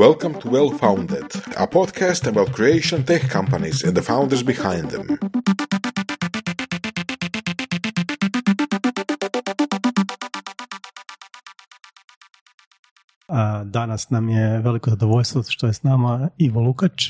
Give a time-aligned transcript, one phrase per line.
[0.00, 1.24] Welcome to Well Founded,
[1.56, 5.18] a podcast about creation tech companies and the founders behind them.
[13.64, 17.04] Danas nam je veliko zadovoljstvo što je s nama Ivo Lukač,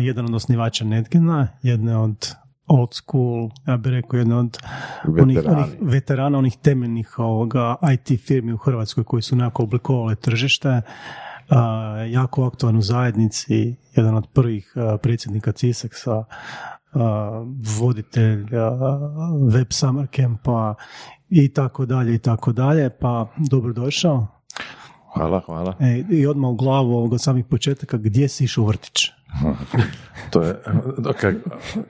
[0.00, 2.28] jedan od osnivača Netgena, jedne od
[2.66, 4.58] old school, ja bih rekao jedno od
[5.20, 10.82] onih, onih veterana, onih temeljnih ovoga IT firmi u Hrvatskoj koji su nekako oblikovale tržište,
[12.10, 16.24] jako aktualno u zajednici, jedan od prvih predsjednika CISEX-a,
[17.80, 18.46] voditelj
[19.52, 20.74] web summer campa
[21.30, 24.26] i tako dalje i tako dalje, pa dobrodošao.
[25.14, 25.74] Hvala, hvala.
[25.80, 29.10] E, I odmah u glavu ovoga samih početaka, gdje si išao u vrtić?
[30.30, 30.56] to je,
[30.98, 31.16] dok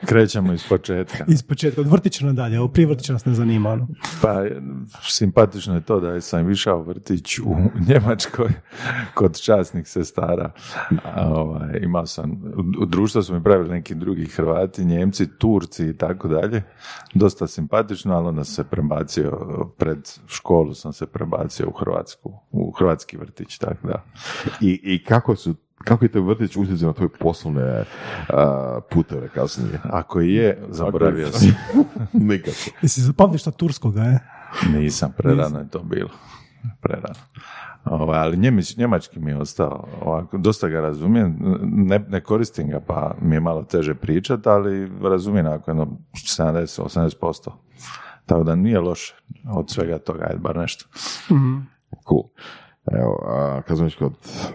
[0.06, 1.24] krećemo iz početka.
[1.28, 3.70] Iz početka, od vrtića nadalje, ovo prije vrtića nas ne zanima.
[3.70, 3.88] Ono.
[4.22, 4.44] Pa,
[5.02, 7.56] simpatično je to da sam išao vrtić u
[7.88, 8.50] Njemačkoj
[9.14, 10.50] kod časnih sestara.
[11.04, 12.42] A, ovaj, imao sam,
[12.80, 16.62] u društvu su mi pravili neki drugi Hrvati, Njemci, Turci i tako dalje.
[17.14, 19.32] Dosta simpatično, ali onda se prebacio,
[19.78, 24.04] pred školu sam se prebacio u Hrvatsku, u hrvatski vrtić, tako da.
[24.60, 25.54] I, i kako su
[25.84, 28.36] kako je te vrtić utjecao na tvoje poslovne uh,
[28.90, 29.80] puteve kasnije?
[29.84, 31.56] Ako je, zaboravio sam.
[32.12, 32.54] Nikad.
[32.82, 34.20] Jesi zapamtiš šta turskoga, je?
[34.72, 36.10] Nisam, prerano je to bilo.
[36.80, 37.14] Prerano.
[37.84, 42.80] Ovo, ovaj, ali njemački mi je ostao, ovako, dosta ga razumijem, ne, ne koristim ga
[42.80, 47.50] pa mi je malo teže pričati, ali razumijem ako jedno 70-80%.
[48.26, 49.14] Tako da nije loše
[49.54, 50.84] od svega toga, je bar nešto.
[51.30, 51.66] Mm-hmm.
[52.08, 52.22] Cool.
[52.92, 54.12] Evo, a, kad smo kod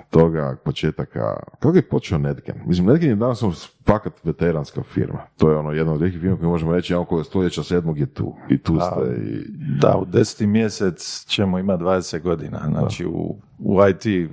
[0.10, 2.56] toga početaka, kako je počeo Netgen?
[2.66, 3.44] Mislim, Netgen je danas
[3.86, 5.20] fakat veteranska firma.
[5.38, 8.06] To je ono jedna od nekih firma koje možemo reći, ja koje stoljeća sedmog je
[8.06, 8.36] tu.
[8.50, 9.22] I tu ste.
[9.22, 9.46] I...
[9.82, 12.62] Da, u deseti mjesec ćemo imati 20 godina.
[12.70, 14.30] Znači, u, u IT,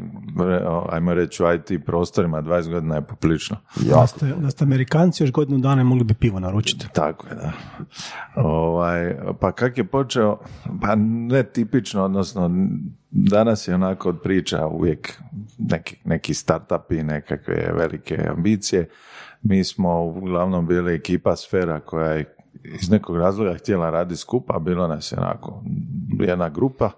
[0.88, 3.56] ajmo reći u IT prostorima 20 godina je poprilično.
[3.90, 6.88] Da ste, da ste Amerikanci još godinu dana mogli bi pivo naručiti.
[6.92, 7.52] Tako je, da.
[8.42, 10.38] Ovaj, pa kak je počeo?
[10.82, 12.50] Pa ne tipično, odnosno
[13.10, 15.12] danas je onako od priča uvijek
[15.58, 18.88] neki, neki startupi, nekakve velike ambicije.
[19.42, 24.88] Mi smo uglavnom bili ekipa sfera koja je iz nekog razloga htjela raditi skupa, bilo
[24.88, 25.62] nas je onako
[26.20, 26.90] jedna grupa,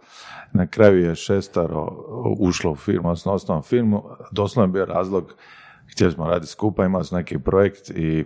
[0.52, 2.04] na kraju je šestaro
[2.38, 5.34] ušlo u firmu, odnosno osnovnu firmu, doslovno je bio razlog,
[5.92, 8.24] htjeli smo raditi skupa, imali smo neki projekt i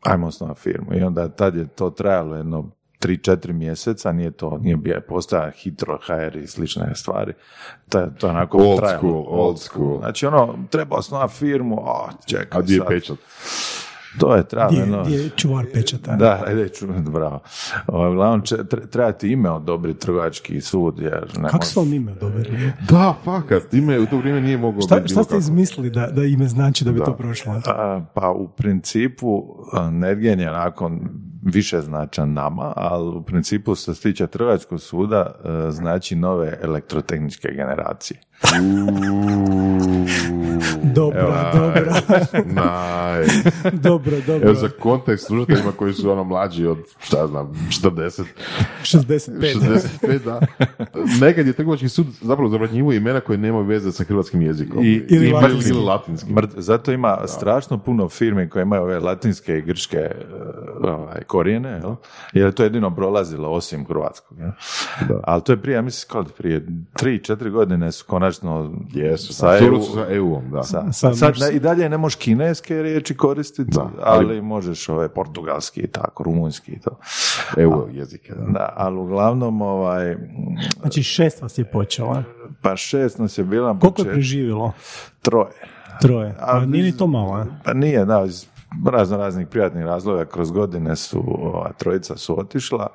[0.00, 0.94] ajmo osnovati firmu.
[0.94, 5.50] I onda tad je to trajalo jedno tri, četiri mjeseca, nije to, nije bio, postoja
[5.50, 7.32] hitro HR i slične stvari.
[7.88, 9.98] To, to je onako old School, old school.
[9.98, 13.18] Znači ono, treba osnovati firmu, a čekaj A gdje je pečat?
[14.18, 14.86] To je trebalo.
[14.86, 15.04] No.
[15.04, 16.16] Gdje je čuvar pečata?
[16.16, 17.40] Da, ajde, čuvar, bravo.
[17.86, 18.42] Ovaj, uglavnom,
[18.90, 21.38] treba ti ime odobriti trgovački sud, jer...
[21.38, 22.72] Ne Kako su vam ime odobrili?
[22.90, 25.12] Da, fakat, ime u to vrijeme nije moglo šta, biti.
[25.12, 27.60] Šta ste izmislili da, da ime znači da bi to prošlo?
[28.14, 29.42] pa u principu,
[29.90, 31.00] Nergen je nakon
[31.42, 37.48] više značan nama, ali u principu što se tiče trgovačkog suda e, znači nove elektrotehničke
[37.52, 38.20] generacije.
[40.94, 41.92] Dobro, dobro.
[43.88, 44.48] dobro, dobro.
[44.48, 48.24] Evo za kontekst služateljima koji su ono mlađi od, šta znam, 40.
[48.82, 49.30] 65.
[50.00, 50.40] 65, da.
[51.20, 54.84] Nekad je trgovački sud zapravo zabranjivo imena koje nemaju veze sa hrvatskim jezikom.
[54.84, 55.70] I, ili, latinski.
[55.70, 56.32] ili latinski.
[56.56, 60.14] Zato ima strašno puno firme koje imaju ove latinske i grčke e,
[60.82, 61.94] ovaj, korijene, jel?
[62.32, 64.38] jer to jedino prolazilo osim hrvatskog.
[64.38, 64.50] Jel?
[65.08, 65.20] Da.
[65.24, 68.27] Ali to je prije, ja mislim, kao prije 3-4 godine su konačno
[68.92, 70.62] Jesu, sa, EU, sa EU-om, da.
[70.62, 75.80] Sa, sad, I dalje ne možeš kineske riječi koristiti, da, ali, ali, možeš ove portugalski
[75.80, 76.98] i tako, rumunjski i to.
[77.56, 78.52] EU jezike, da.
[78.52, 78.72] da.
[78.76, 80.16] ali uglavnom ovaj...
[80.80, 82.24] Znači šest vas je počela?
[82.62, 83.78] Pa šest nas je bila...
[83.78, 84.72] Koliko je preživjelo?
[85.22, 85.52] Troje.
[86.00, 88.46] Troje, a nije ni to malo, Pa nije, da, iz
[88.86, 92.86] razno raznih prijatnih razloga kroz godine su, ova, trojica su otišla,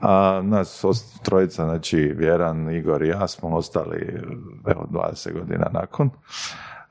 [0.00, 0.84] a nas
[1.22, 4.20] trojica, znači Vjeran, Igor i ja smo ostali
[4.66, 6.10] evo 20 godina nakon.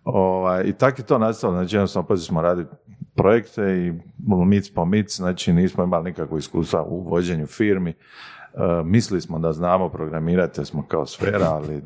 [0.04, 2.70] Ovaj, I tako je to nastalo, znači jednostavno počeli smo raditi
[3.16, 3.94] projekte i
[4.46, 7.94] mic po mic, znači nismo imali nikakvo iskustva u vođenju firmi.
[8.54, 11.84] E, mislili smo da znamo programirati, smo kao sfera, ali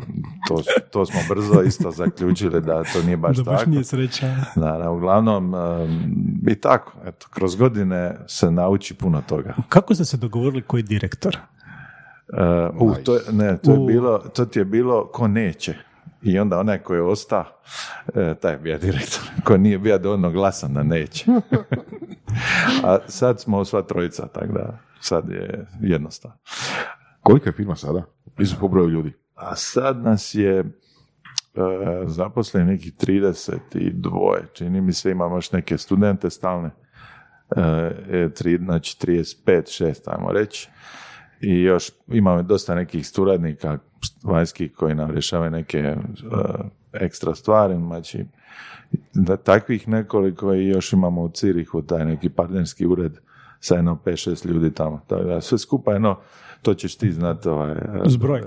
[0.47, 0.61] to,
[0.91, 3.69] to smo brzo isto zaključili da to nije baš da tako.
[3.69, 4.35] nije sreća.
[4.55, 5.87] Da, da, uglavnom, e,
[6.51, 9.53] i tako, eto, kroz godine se nauči puno toga.
[9.69, 11.37] Kako ste se dogovorili koji direktor?
[12.79, 15.75] Uh, to, ne, to, je bilo, to ti je bilo ko neće.
[16.23, 17.45] I onda onaj koji je ostao,
[18.41, 21.25] taj je bio direktor, ko nije bio dovoljno glasan da neće.
[22.83, 26.37] A sad smo sva trojica, tako da sad je jednostavno.
[27.21, 28.03] Kolika je firma sada?
[28.39, 29.13] Isu po broju ljudi?
[29.35, 30.65] A sad nas je e,
[32.07, 36.69] zaposleni nekih 32, čini mi se imamo još neke studente stalne,
[37.55, 40.69] e, tri, znači 35, 6, ajmo reći.
[41.43, 43.77] I još imamo dosta nekih suradnika
[44.23, 45.95] vanjskih koji nam rješavaju neke e,
[46.93, 48.25] ekstra stvari, znači
[49.13, 53.17] da takvih nekoliko i još imamo u Cirihu taj neki partnerski ured
[53.59, 55.01] sa jedno 5-6 ljudi tamo.
[55.07, 56.19] Tako da sve skupa jedno,
[56.61, 57.49] to ćeš ti znati.
[57.49, 57.75] Ovaj,
[58.05, 58.41] Zbroj.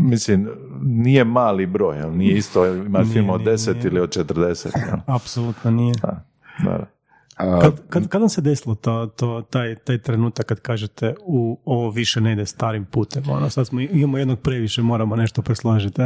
[0.00, 0.48] Mislim,
[0.82, 4.98] nije mali broj, nije isto ima film od 10 ili od 40.
[5.06, 5.94] Apsolutno nije.
[6.02, 6.24] Da,
[6.64, 6.97] da.
[7.38, 11.90] Kad, kad, kad vam se desilo to, to, taj, taj trenutak kad kažete u ovo
[11.90, 13.22] više ne ide starim putem?
[13.30, 16.02] Ono, sad smo, imamo jednog previše, moramo nešto presložiti.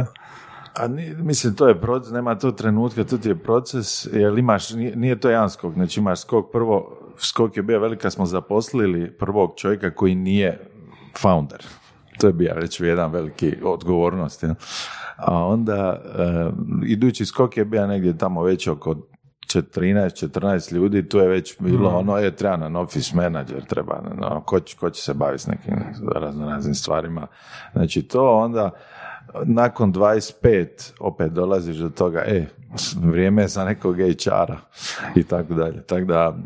[0.73, 4.69] A nije, mislim, to je proces, nema to trenutka, to ti je proces, jer imaš,
[4.69, 9.11] nije, nije to jedan skok, znači imaš skok prvo, skok je bio velika, smo zaposlili
[9.11, 10.67] prvog čovjeka koji nije
[11.17, 11.63] founder.
[12.19, 14.43] To je bio reći jedan veliki odgovornost.
[14.43, 14.55] Ja.
[15.17, 16.53] A onda, uh,
[16.87, 18.95] idući skok je bio negdje tamo već oko
[19.47, 21.95] 13-14 ljudi, tu je već bilo mm.
[21.95, 25.47] ono, je treba nam office manager, treba, no, ko, će, ko će se baviti s
[25.47, 25.73] nekim
[26.15, 27.27] razno raznim stvarima.
[27.73, 28.71] Znači to onda,
[29.43, 32.45] nakon 25 opet dolaziš do toga, e,
[33.01, 34.57] vrijeme je za nekog HR-a
[35.15, 35.83] i tako dalje.
[35.83, 36.37] Tako da,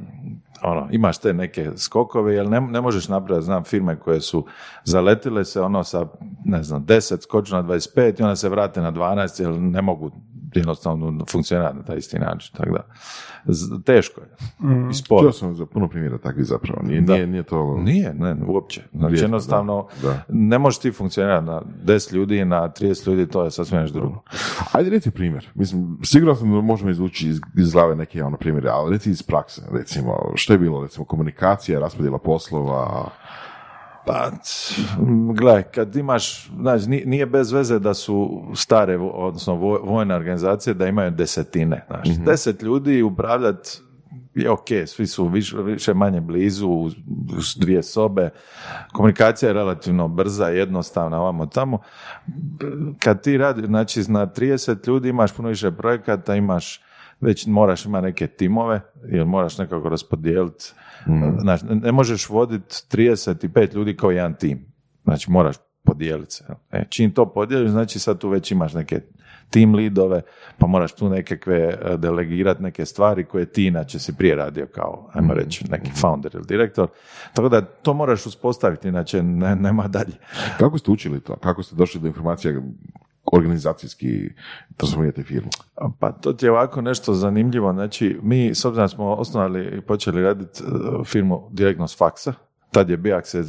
[0.63, 4.45] ono, imaš te neke skokove, jer ne, ne možeš napraviti, znam firme koje su
[4.83, 6.05] zaletile se ono sa,
[6.45, 10.11] ne znam, 10 skoču na 25 i onda se vrate na 12 jer ne mogu
[10.55, 12.55] jednostavno funkcionirati na taj isti način.
[12.57, 12.83] Tako da,
[13.85, 14.27] teško je.
[14.59, 14.89] Mm.
[14.89, 15.31] I sporo.
[15.31, 16.81] sam za puno primjera takvih zapravo.
[16.83, 17.77] Nije, nije, nije to...
[17.77, 18.83] Nije, ne, uopće.
[18.93, 19.87] Znači, jednostavno,
[20.29, 24.21] ne možeš ti funkcionirati na 10 ljudi, na 30 ljudi, to je sasvim nešto drugo.
[24.71, 25.49] Ajde, reci primjer.
[25.55, 29.23] Mislim, sigurno sam da možemo izvući iz, iz glave neke ono primjere, ali reci iz
[29.23, 33.09] prakse, recimo, što je bilo, recimo, komunikacija, raspodjela poslova,
[34.05, 34.31] pa,
[35.33, 41.11] gledaj, kad imaš, znači, nije bez veze da su stare, odnosno vojne organizacije da imaju
[41.11, 41.85] desetine.
[41.87, 43.79] Znači, mm deset ljudi upravljati
[44.35, 46.95] je ok, svi su više, više manje blizu, uz
[47.55, 48.29] dvije sobe,
[48.93, 51.79] komunikacija je relativno brza, jednostavna, ovamo tamo.
[52.99, 56.86] Kad ti radi, znači na 30 ljudi imaš puno više projekata, imaš
[57.21, 60.73] već moraš imati neke timove, jer moraš nekako raspodijeliti.
[61.07, 61.39] Mm.
[61.39, 64.65] Znači, ne možeš voditi 35 ljudi kao jedan tim.
[65.03, 66.43] Znači, moraš podijeliti se.
[66.71, 69.01] E, čim to podijeliš, znači sad tu već imaš neke
[69.49, 70.21] tim lidove,
[70.57, 75.09] pa moraš tu nekakve e, delegirati neke stvari koje ti inače si prije radio kao,
[75.13, 75.37] ajmo mm.
[75.37, 76.87] reći, neki founder ili direktor.
[77.33, 80.13] Tako da to moraš uspostaviti, inače ne, nema dalje.
[80.59, 81.35] Kako ste učili to?
[81.35, 82.61] Kako ste došli do informacija
[83.31, 84.29] organizacijski
[84.77, 85.49] transformirate firmu?
[85.99, 87.73] Pa to ti je ovako nešto zanimljivo.
[87.73, 92.33] Znači, mi, s obzirom smo osnovali i počeli raditi e, firmu direktno s faksa,
[92.71, 93.43] tad je bio, se,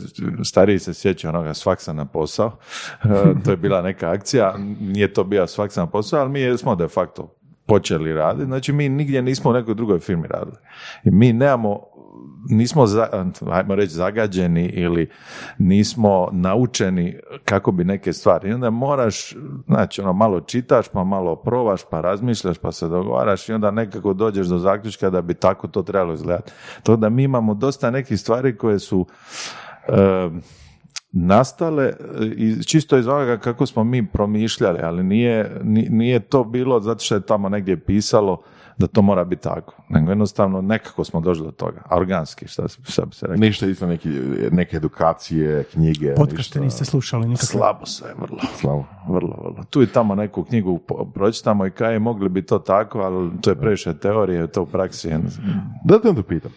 [0.44, 2.56] stariji se sjeća onoga s faksa na posao,
[3.04, 3.08] e,
[3.44, 6.74] to je bila neka akcija, nije to bio s faksa na posao, ali mi smo
[6.74, 7.34] de facto
[7.66, 10.56] počeli raditi, znači mi nigdje nismo u nekoj drugoj firmi radili.
[11.04, 11.80] I mi nemamo
[12.46, 15.10] nismo, za, ajmo reći, zagađeni ili
[15.58, 18.48] nismo naučeni kako bi neke stvari.
[18.48, 19.36] I onda moraš,
[19.66, 24.12] znači, ono, malo čitaš, pa malo provaš, pa razmišljaš, pa se dogovaraš i onda nekako
[24.12, 26.52] dođeš do zaključka da bi tako to trebalo izgledati.
[26.82, 29.06] To da mi imamo dosta nekih stvari koje su
[29.88, 30.30] e,
[31.12, 31.92] nastale
[32.66, 37.26] čisto iz onoga kako smo mi promišljali, ali nije, nije to bilo zato što je
[37.26, 38.42] tamo negdje pisalo
[38.78, 39.74] da to mora biti tako.
[39.88, 41.82] Nego jednostavno nekako smo došli do toga.
[41.90, 43.40] Organski, šta, šta bi se rekao.
[43.40, 44.08] Ništa isto neki,
[44.50, 46.14] neke edukacije, knjige.
[46.14, 47.46] Podcaste niste slušali nikako.
[47.46, 48.38] Slabo sve, vrlo.
[48.54, 48.84] Slabo.
[49.08, 49.64] Vrlo, vrlo.
[49.70, 50.80] Tu i tamo neku knjigu
[51.14, 55.10] pročitamo i kaj mogli bi to tako, ali to je previše teorije, to u praksi.
[55.84, 56.52] Da te onda pitam.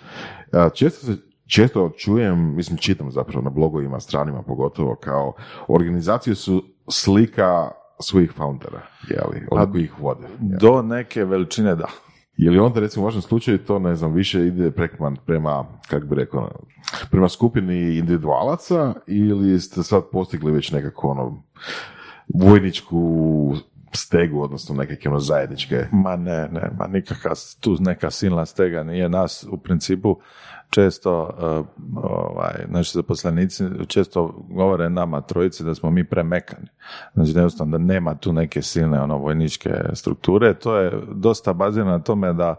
[0.74, 5.34] Često se često čujem, mislim čitam zapravo na blogovima, stranima pogotovo, kao
[5.68, 10.28] organizacije su slika svojih foundera, jeli, od ih vode.
[10.40, 11.88] Do neke veličine da.
[12.38, 16.06] Je li onda recimo u vašem slučaju to, ne znam, više ide prema, prema kako
[16.06, 16.50] bi rekao,
[17.12, 21.44] prema skupini individualaca ili ste sad postigli već nekako ono
[22.34, 23.56] vojničku
[23.94, 25.88] stegu, odnosno nekakve ono zajedničke?
[25.92, 30.20] Ma ne, ne, ma nikakva tu neka silna stega nije nas u principu
[30.72, 36.68] često uh, ovaj, naši zaposlenici često govore nama trojici da smo mi premekani.
[37.14, 37.34] Znači
[37.66, 40.54] da nema tu neke silne ono, vojničke strukture.
[40.54, 42.56] To je dosta bazirano na tome da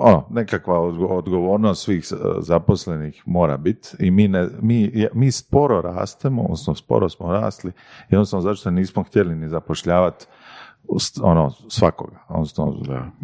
[0.00, 6.42] ono, nekakva odgovornost svih uh, zaposlenih mora biti i mi, ne, mi, mi sporo rastemo,
[6.42, 7.72] odnosno sporo smo rasli,
[8.10, 10.21] jednostavno zato što nismo htjeli ni zapošljavati
[11.22, 12.16] ono, svakoga.
[12.28, 12.76] Odnosno,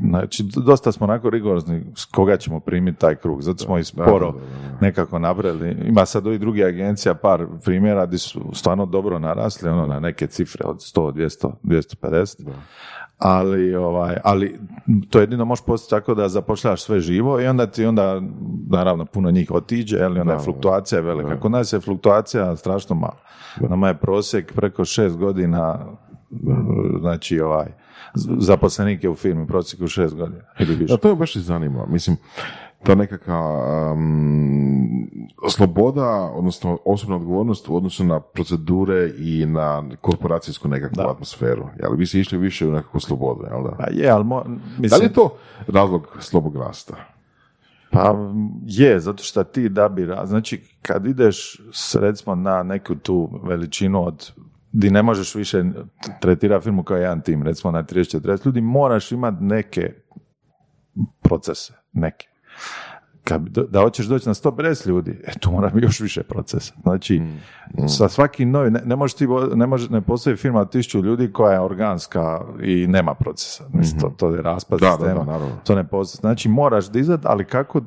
[0.09, 3.43] znači, dosta smo onako rigorozni s koga ćemo primiti taj krug.
[3.43, 4.35] Zato smo i sporo
[4.81, 5.77] nekako napravili.
[5.89, 10.27] Ima sad i drugih agencija par primjera gdje su stvarno dobro narasli, ono, na neke
[10.27, 12.51] cifre od 100, 200, 250.
[13.19, 14.61] Ali, ovaj, ali
[15.11, 18.21] to jedino možeš postići tako da zapošljaš sve živo i onda ti onda,
[18.71, 21.41] naravno, puno njih otiđe, ali onda je fluktuacija velika.
[21.41, 23.19] Kod nas je fluktuacija strašno mala.
[23.61, 25.87] Nama je prosjek preko šest godina
[27.01, 27.67] znači ovaj
[28.39, 30.97] zaposlenik je u firmi prosjeku šest godina ili više.
[30.97, 31.87] to je baš i zanima.
[31.87, 32.17] Mislim,
[32.83, 33.97] ta nekakva
[35.51, 41.69] sloboda, odnosno osobna odgovornost u odnosu na procedure i na korporacijsku nekakvu atmosferu.
[41.83, 43.77] Jel, vi ste išli više u nekakvu slobodu, jel da?
[43.79, 44.89] Pa je, ali mislim...
[44.91, 46.97] Da li je to razlog slobog rasta?
[47.91, 48.15] Pa
[48.67, 51.61] je, zato što ti da bi, znači kad ideš
[51.95, 54.33] recimo na neku tu veličinu od
[54.73, 55.65] di ne možeš više
[56.21, 59.93] tretirati firmu kao jedan tim, recimo na 30-40 ljudi, moraš imati neke
[61.23, 62.29] procese, neke.
[63.25, 66.75] Kad, da hoćeš doći na 150 ljudi, e, tu mora biti još više procesa.
[66.83, 67.25] Znači, mm,
[67.85, 67.89] mm.
[67.89, 71.33] sa svaki novi, ne, ne možeš ti, ne, može, ne postoji firma od tisuću ljudi
[71.33, 73.65] koja je organska i nema procesa.
[73.73, 76.21] Mislim, to, to je raspad da, sistema, da, to ne postoji.
[76.21, 77.81] Znači, moraš dizati, ali kako,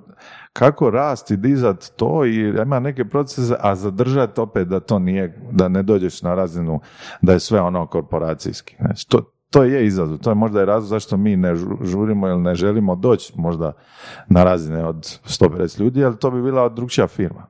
[0.54, 5.68] kako rasti, dizat to i ima neke procese, a zadržati opet da to nije, da
[5.68, 6.80] ne dođeš na razinu
[7.22, 8.76] da je sve ono korporacijski.
[8.80, 12.42] Znači, to, to je izazov, to je možda i razlog zašto mi ne žurimo ili
[12.42, 13.74] ne želimo doći možda
[14.28, 17.46] na razine od 150 ljudi, ali to bi bila drugčija firma.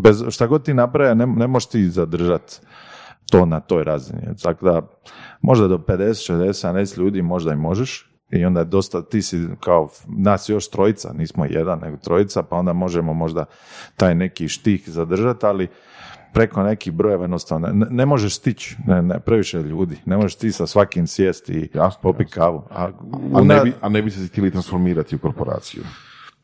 [0.00, 2.60] Bez, šta god ti napravi, ne, ne možeš ti zadržati
[3.30, 4.22] to na toj razini.
[4.42, 4.82] Tako da,
[5.40, 9.88] možda do 50, 60, 70 ljudi možda i možeš, i onda dosta, ti si kao,
[10.06, 13.44] nas još trojica, nismo jedan, nego trojica, pa onda možemo možda
[13.96, 15.68] taj neki štih zadržati, ali
[16.32, 20.52] preko nekih brojeva jednostavno ne, ne možeš stići, ne, ne, previše ljudi, ne možeš ti
[20.52, 21.68] sa svakim sjesti i
[22.02, 22.62] popiti kavu.
[22.70, 22.90] A,
[23.34, 25.82] a, ne bi, a ne bi se htjeli transformirati u korporaciju?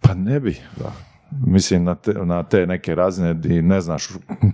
[0.00, 0.92] Pa ne bi, da.
[1.30, 4.08] Mislim, na te, na te neke razine di ne znaš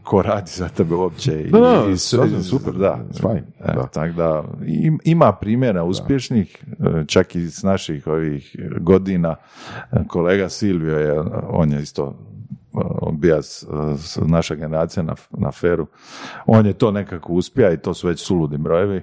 [0.05, 1.43] ko radi za tebe uopće.
[1.43, 1.97] I, da, i,
[2.43, 2.99] super, da.
[3.35, 3.87] E, da.
[3.87, 4.45] Tako da,
[5.05, 9.37] ima primjera uspješnih, e, čak i s naših ovih godina.
[10.09, 12.19] Kolega Silvio je, on je isto
[13.13, 13.67] bija s,
[14.27, 15.87] naša generacija na, na feru.
[16.47, 19.03] On je to nekako uspija i to su već suludi brojevi.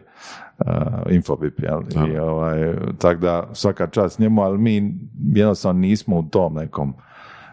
[0.58, 1.82] Uh, Infobip, jel?
[2.08, 4.94] I, ovaj, tako da svaka čast njemu, ali mi
[5.36, 6.94] jednostavno nismo u tom nekom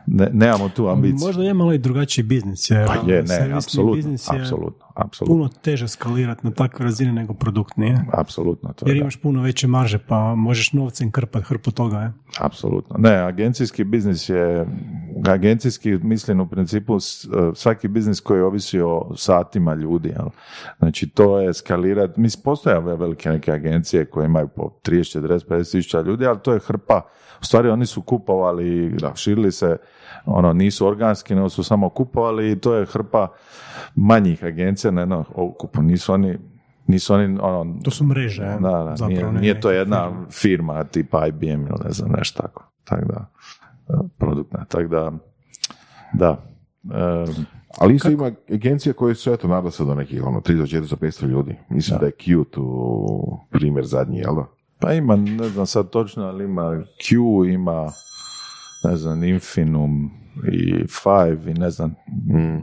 [0.06, 1.26] ne, nemamo tu ambiciju.
[1.26, 2.70] Možda je malo i drugačiji biznis.
[2.70, 5.34] Jer pa je, ne, apsolutno, apsolutno, apsolutno.
[5.34, 8.04] Puno teže skalirati na takve razine nego produkt, nije?
[8.12, 8.72] Apsolutno.
[8.72, 12.12] To jer imaš puno veće marže, pa možeš novcem krpat hrpu toga, je?
[12.40, 12.96] Apsolutno.
[12.98, 14.66] Ne, agencijski biznis je,
[15.32, 16.98] agencijski mislim u principu
[17.54, 20.28] svaki biznis koji ovisi o satima ljudi, jel?
[20.78, 25.48] Znači to je skalirati, mislim postoje ove velike neke agencije koje imaju po 30, 40,
[25.48, 27.00] 50 tisuća ljudi, ali to je hrpa
[27.40, 29.12] u stvari oni su kupovali, da.
[29.14, 29.76] širili se,
[30.26, 33.28] ono, nisu organski, nego su samo kupovali i to je hrpa
[33.94, 35.82] manjih agencija na jednom okupu.
[35.82, 36.38] Nisu oni
[36.86, 37.80] nisu oni, ono...
[37.82, 40.26] To su mreže, da, da, nije, nije to jedna firma.
[40.30, 42.64] firma tipa IBM ili ne znam, nešto tako.
[42.84, 43.30] Tako da,
[44.18, 44.64] produktna.
[44.64, 45.12] Tako da,
[46.12, 46.42] da.
[47.78, 51.26] ali isto ima agencije koje su, eto, nada se do nekih, ono, 300, 400, 500
[51.26, 51.56] ljudi.
[51.68, 54.46] Mislim da, je Q tu primjer zadnji, jel da?
[54.78, 57.14] Pa ima, ne znam sad točno, ali ima Q,
[57.54, 57.92] ima
[58.84, 60.10] ne znam, Infinum
[60.52, 62.60] i Five i ne znam, mm,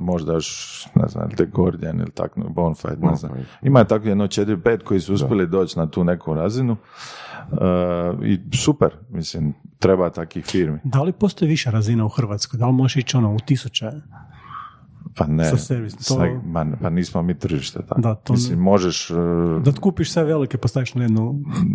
[0.00, 3.32] možda još, ne znam, The Gordian ili tako, Bonfire, ne znam.
[3.62, 6.76] Ima je tako jedno četiri, pet koji su uspjeli doći na tu neku razinu
[7.52, 10.78] uh, i super, mislim, treba takih firmi.
[10.84, 12.58] Da li postoji više razina u Hrvatskoj?
[12.58, 13.90] Da li možeš ići ono u tisuće?
[15.16, 16.26] Pa ne, sa servis, to...
[16.82, 18.00] pa nismo mi tržište tako.
[18.00, 19.10] Da, to Mislim, možeš...
[19.10, 19.16] Uh,
[19.62, 21.34] da kupiš sve velike, postaviš na jednu...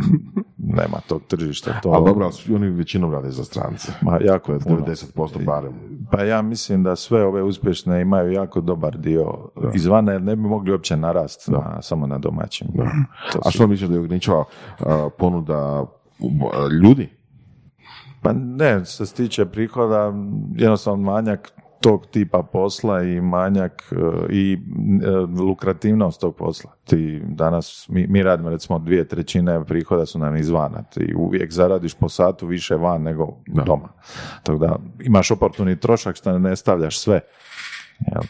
[0.80, 1.80] nema tog tržišta.
[1.84, 1.90] To...
[1.90, 3.92] Ali dobro, oni većinom rade za strance.
[4.02, 4.78] Ma, jako je puno.
[4.78, 5.74] 90% barem.
[6.12, 9.72] Pa ja mislim da sve ove uspješne imaju jako dobar dio da.
[9.74, 12.68] izvana, jer ne bi mogli uopće narast na, samo na domaćim.
[12.74, 12.92] Da.
[13.46, 14.44] A što misliš da je ograničava
[15.18, 15.86] ponuda
[16.84, 17.10] ljudi?
[18.26, 20.14] Pa ne, što se tiče prihoda,
[20.56, 21.52] jednostavno manjak
[21.82, 23.96] tog tipa posla i manjak e,
[24.30, 24.58] i
[25.04, 25.10] e,
[25.42, 26.72] lukrativnost tog posla.
[26.86, 30.84] Ti danas, mi, mi radimo recimo dvije trećine prihoda su nam izvana.
[30.84, 33.90] Ti uvijek zaradiš po satu više van nego doma.
[34.44, 37.22] Tako da imaš oportuni trošak što ne stavljaš sve.
[38.00, 38.24] Jel?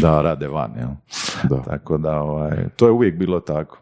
[0.00, 0.72] Da rade van.
[0.76, 0.90] Jel?
[1.50, 1.62] Da.
[1.62, 3.78] Tako da ovaj, to je uvijek bilo tako.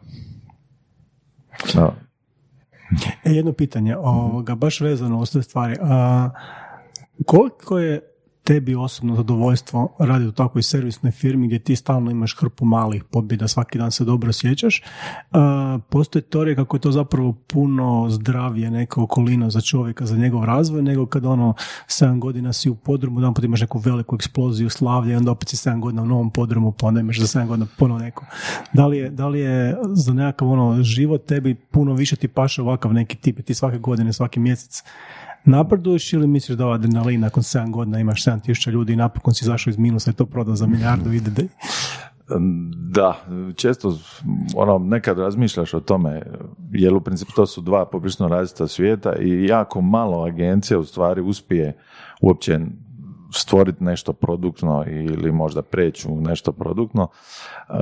[1.73, 2.06] Da.
[3.23, 5.75] E, jedno pitanje, ovoga, baš vezano o te stvari.
[5.81, 6.29] A,
[7.25, 8.16] koliko je
[8.47, 13.47] tebi osobno zadovoljstvo radi u takvoj servisnoj firmi gdje ti stalno imaš hrpu malih pobjeda,
[13.47, 14.83] svaki dan se dobro sjećaš.
[15.89, 20.81] Postoji teorija kako je to zapravo puno zdravije neka okolina za čovjeka, za njegov razvoj,
[20.81, 21.53] nego kad ono
[21.87, 25.69] 7 godina si u podrumu, put imaš neku veliku eksploziju slavlja i onda opet si
[25.69, 28.25] 7 godina u novom podrumu, pa onda imaš za 7 godina ponovo neko.
[28.73, 32.61] Da li je, da li je za nekakav ono život tebi puno više ti paše
[32.61, 34.83] ovakav neki tip, ti svake godine, svaki mjesec
[35.47, 39.45] napreduješ ili misliš da ova adrenalin nakon 7 godina imaš 7000 ljudi i napokon si
[39.45, 41.43] izašao iz minusa i to prodao za milijardu ide da...
[42.91, 43.15] Da,
[43.55, 43.97] često
[44.55, 46.21] ono, nekad razmišljaš o tome,
[46.71, 51.21] jer u principu to su dva poprično različita svijeta i jako malo agencija u stvari
[51.21, 51.77] uspije
[52.21, 52.59] uopće
[53.33, 57.07] stvoriti nešto produktno ili možda preći u nešto produktno.
[57.69, 57.73] E,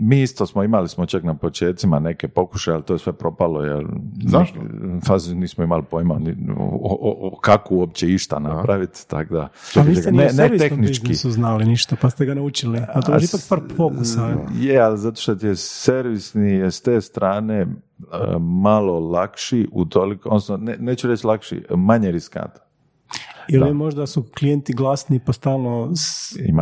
[0.00, 3.64] mi isto smo imali smo čak na početcima neke pokušaje, ali to je sve propalo
[3.64, 3.86] jer
[4.26, 4.60] Zašto?
[5.34, 6.20] nismo imali pojma
[6.56, 9.48] o, kako uopće išta napraviti, tako da...
[9.76, 11.14] A niste ne, ne tehnički.
[11.14, 12.78] su znali ništa, pa ste ga naučili.
[12.78, 14.34] A to je ipak stvar fokusa.
[14.54, 17.66] Je, ali zato što je servisni je s te strane e,
[18.38, 22.69] malo lakši u toliko, odnosno ne, neću reći lakši, manje riskantan.
[23.52, 25.92] Ili možda su klijenti glasni pa stalno,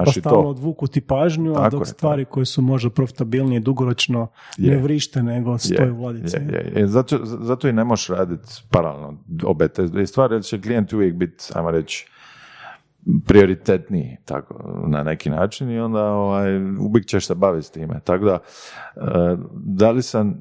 [0.04, 4.28] pa stalno odvuku ti pažnju, a dok stvari koje su možda profitabilnije dugoročno
[4.58, 6.36] ne vrište nego stoje u vladici.
[6.76, 11.14] Je, Zato, zato i ne možeš raditi paralelno obe te stvari, jer će klijent uvijek
[11.14, 12.06] biti, ajmo reći,
[13.26, 18.00] prioritetniji tako, na neki način i onda ovaj, uvijek ćeš se baviti s time.
[18.04, 18.38] Tako da,
[18.96, 20.34] e, da li sam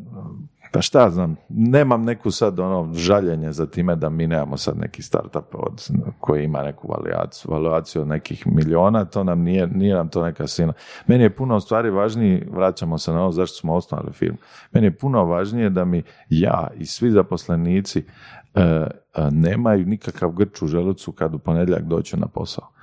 [0.72, 5.02] pa šta znam, nemam neku sad ono žaljenje za time da mi nemamo sad neki
[5.02, 5.88] startup od,
[6.20, 10.48] koji ima neku valuaciju, valuaciju od nekih miliona, to nam nije, nije nam to neka
[10.48, 10.74] sina.
[11.08, 14.38] Meni je puno stvari važniji, vraćamo se na ovo zašto smo osnovali firmu,
[14.72, 18.00] meni je puno važnije da mi ja i svi zaposlenici
[18.56, 18.88] e, e,
[19.32, 22.77] nemaju nikakav grč u želucu kad u ponedjeljak dođu na posao.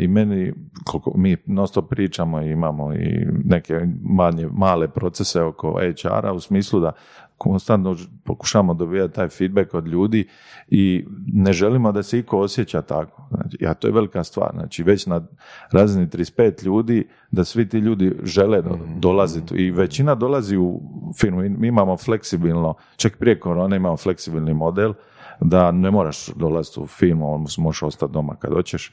[0.00, 0.52] I meni,
[0.84, 6.80] koliko mi nosto pričamo i imamo i neke manje, male procese oko HR-a u smislu
[6.80, 6.92] da
[7.38, 10.28] konstantno pokušamo dobijati taj feedback od ljudi
[10.68, 13.28] i ne želimo da se iko osjeća tako.
[13.30, 14.50] Znači, a to je velika stvar.
[14.54, 15.26] Znači, već na
[15.72, 19.00] razini 35 ljudi, da svi ti ljudi žele mhm.
[19.00, 20.80] dolaziti i većina dolazi u
[21.20, 21.42] firmu.
[21.42, 24.94] Mi imamo fleksibilno, čak prije korone imamo fleksibilni model,
[25.40, 28.92] da ne moraš dolaziti u firmu, možeš ostati doma kad hoćeš,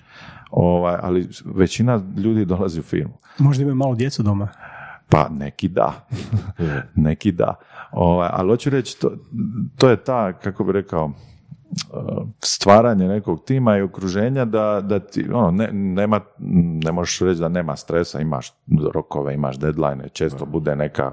[0.52, 3.14] ovaj, ali većina ljudi dolazi u firmu.
[3.38, 4.48] Možda imaju malo djecu doma?
[5.10, 6.08] Pa neki da,
[6.96, 7.56] neki da.
[7.92, 9.12] Ovaj, ali hoću reći, to,
[9.78, 11.12] to je ta, kako bi rekao,
[12.40, 16.20] stvaranje nekog tima i okruženja da, da ti, ono, ne, nema,
[16.84, 18.54] ne možeš reći da nema stresa, imaš
[18.94, 21.12] rokove, imaš deadline, često bude neka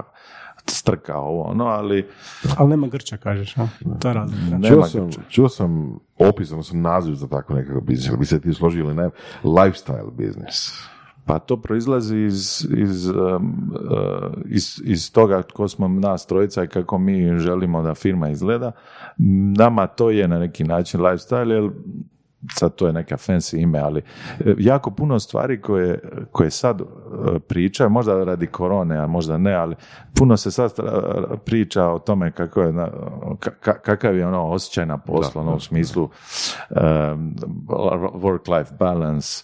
[0.69, 2.07] strka ovo, ono, ali...
[2.57, 3.67] Ali nema grča, kažeš, a?
[3.99, 4.67] To je razlika.
[4.67, 8.85] Čuo sam, čuo sam opis, sam naziv za tako nekakav biznis, bi se ti složili
[8.85, 9.09] ili ne,
[9.43, 10.73] lifestyle biznis.
[11.25, 16.67] Pa to proizlazi iz, iz, um, uh, iz, iz toga tko smo nas trojica i
[16.67, 18.71] kako mi želimo da firma izgleda.
[19.57, 21.71] Nama to je na neki način lifestyle, jer
[22.53, 24.01] sad to je neka fancy ime, ali
[24.39, 25.99] e, jako puno stvari koje,
[26.31, 26.85] koje sad e,
[27.39, 29.75] priča, možda radi korone, a možda ne, ali
[30.15, 30.71] puno se sad
[31.45, 32.73] priča o tome kako je,
[33.61, 37.35] kakav je ono osjećaj na poslu, ono u smislu um,
[38.13, 39.43] work-life balance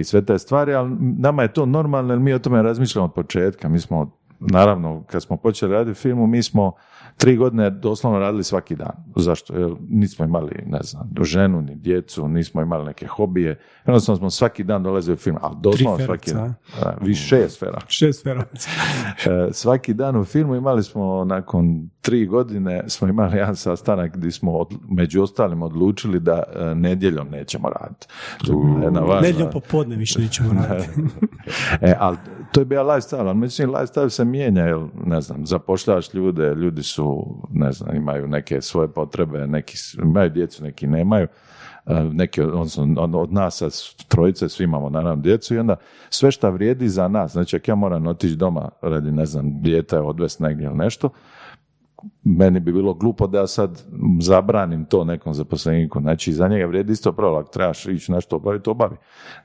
[0.00, 3.14] i sve te stvari, ali nama je to normalno jer mi o tome razmišljamo od
[3.14, 3.68] početka.
[3.68, 6.72] Mi smo, naravno, kad smo počeli raditi filmu, mi smo
[7.16, 8.92] tri godine doslovno radili svaki dan.
[9.16, 9.56] Zašto?
[9.56, 13.60] Jer nismo imali, ne znam, ženu, ni djecu, nismo imali neke hobije.
[13.86, 16.54] Jednostavno smo svaki dan dolazili u film, ali doslovno svaki dan.
[17.00, 17.80] Više šest sfera.
[17.88, 18.44] Šest sfera.
[19.26, 24.30] E, svaki dan u filmu imali smo, nakon tri godine, smo imali jedan sastanak gdje
[24.30, 28.06] smo od, među ostalim odlučili da uh, nedjeljom nećemo raditi.
[29.22, 31.00] Nedjeljom popodne više nećemo raditi.
[31.80, 32.16] e, ali
[32.52, 36.82] to je bio lifestyle, ali mislim lifestyle se mijenja, jer, ne znam, zapošljavaš ljude, ljudi
[36.82, 41.26] su, ne znam, imaju neke svoje potrebe, neki imaju djecu, neki nemaju,
[41.86, 43.62] e, neki, odnosno od nas
[44.08, 45.76] trojice svi imamo naravno djecu i onda
[46.10, 49.98] sve što vrijedi za nas, znači ako ja moram otići doma radi, ne znam, dijete
[49.98, 51.10] odvesti negdje ili nešto,
[52.24, 53.82] meni bi bilo glupo da ja sad
[54.20, 56.00] zabranim to nekom zaposleniku.
[56.00, 58.96] Znači, za njega vrijedi isto pravilo, ako trebaš ići nešto obaviti, obavi.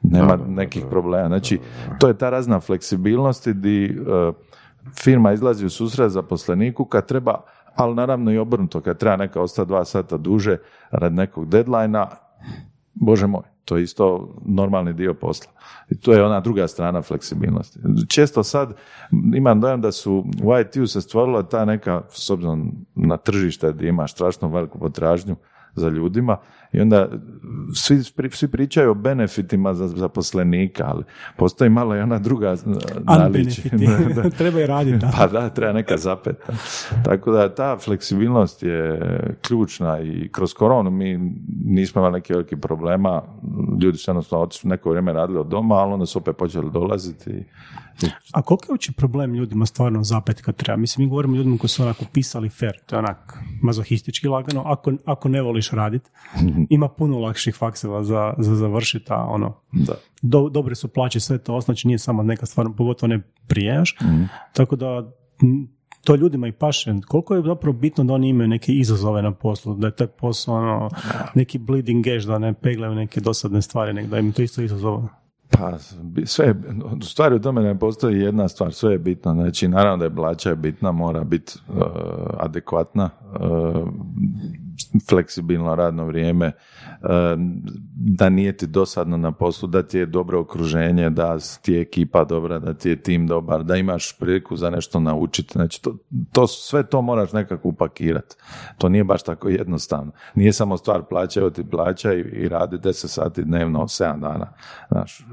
[0.02, 1.28] Nema nekih problema.
[1.28, 1.60] Znači,
[2.00, 3.92] to je ta razna fleksibilnosti di e,
[5.04, 7.42] firma izlazi u susret zaposleniku kad treba,
[7.76, 10.58] ali naravno i obrnuto, kad treba neka ostati dva sata duže
[10.92, 12.06] radi nekog deadline
[13.00, 15.52] bože moj, to je isto normalni dio posla.
[15.90, 17.80] I to je ona druga strana fleksibilnosti.
[18.10, 18.74] Često sad
[19.36, 23.90] imam dojam da su u IT-u se stvorila ta neka, s obzirom na tržište gdje
[23.90, 25.36] ima strašno veliku potražnju
[25.78, 26.38] za ljudima
[26.74, 27.10] i onda
[27.74, 31.04] svi, svi pričaju o benefitima za zaposlenika, ali
[31.38, 32.56] postoji malo i ona druga
[33.04, 33.64] naličja.
[34.38, 35.06] treba i raditi.
[35.18, 36.54] Pa da, treba neka zapeta.
[37.06, 39.00] Tako da ta fleksibilnost je
[39.48, 41.36] ključna i kroz koronu mi
[41.66, 43.22] nismo imali nekih velikih problema.
[43.82, 47.44] Ljudi su jednostavno neko vrijeme radili od doma, ali onda su opet počeli dolaziti
[48.32, 50.78] a koliko je uopće problem ljudima stvarno zapet kad treba?
[50.78, 54.94] Mislim, mi govorimo ljudima koji su onako pisali fair, to je onak mazohistički lagano, ako,
[55.06, 56.12] ako ne voliš radit,
[56.70, 59.94] ima puno lakših fakseva za, za završiti, a ono, da.
[60.22, 64.28] Do, dobre su plaće, sve to, znači nije samo neka stvar, pogotovo ne prijejaš, mm
[64.54, 65.12] tako da
[66.04, 66.94] to ljudima i paše.
[67.08, 70.56] Koliko je zapravo bitno da oni imaju neke izazove na poslu, da je taj posao
[70.56, 70.90] ono,
[71.36, 75.08] neki bleeding edge, da ne peglaju neke dosadne stvari, nek da im to isto izazove.
[75.50, 75.78] Pa,
[76.26, 76.56] sve,
[77.02, 80.16] u stvari u tome ne postoji jedna stvar, sve je bitno, znači naravno da je
[80.16, 81.76] plaća je bitna, mora biti uh,
[82.38, 83.88] adekvatna, uh,
[85.10, 86.54] fleksibilno radno vrijeme, e,
[87.96, 92.24] da nije ti dosadno na poslu, da ti je dobro okruženje, da ti je ekipa
[92.24, 95.54] dobra, da ti je tim dobar, da imaš priliku za nešto naučiti.
[95.54, 95.98] Znači, to,
[96.32, 98.36] to, sve to moraš nekako upakirati.
[98.78, 100.12] To nije baš tako jednostavno.
[100.36, 104.54] Nije samo stvar plaća, evo ti plaća i, i radi 10 sati dnevno, 7 dana.
[104.92, 105.26] Znaš,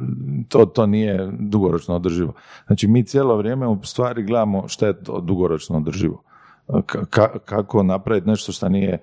[0.49, 2.33] to, to nije dugoročno održivo.
[2.67, 6.23] Znači, mi cijelo vrijeme u stvari gledamo što je to dugoročno održivo.
[7.45, 8.99] kako napraviti nešto što nije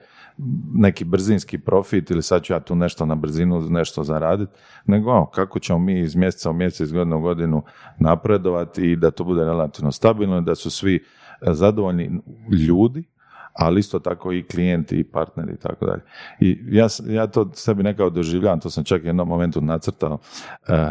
[0.74, 4.52] neki brzinski profit ili sad ću ja tu nešto na brzinu nešto zaraditi,
[4.86, 7.64] nego kako ćemo mi iz mjeseca u mjesec, iz godine u godinu
[8.00, 12.22] napredovati i da to bude relativno stabilno i da su svi e, zadovoljni
[12.68, 13.04] ljudi,
[13.54, 16.02] ali isto tako i klijenti i partneri i tako dalje.
[16.40, 20.18] I ja, ja to sebi nekako doživljavam, to sam čak jednom momentu nacrtao uh,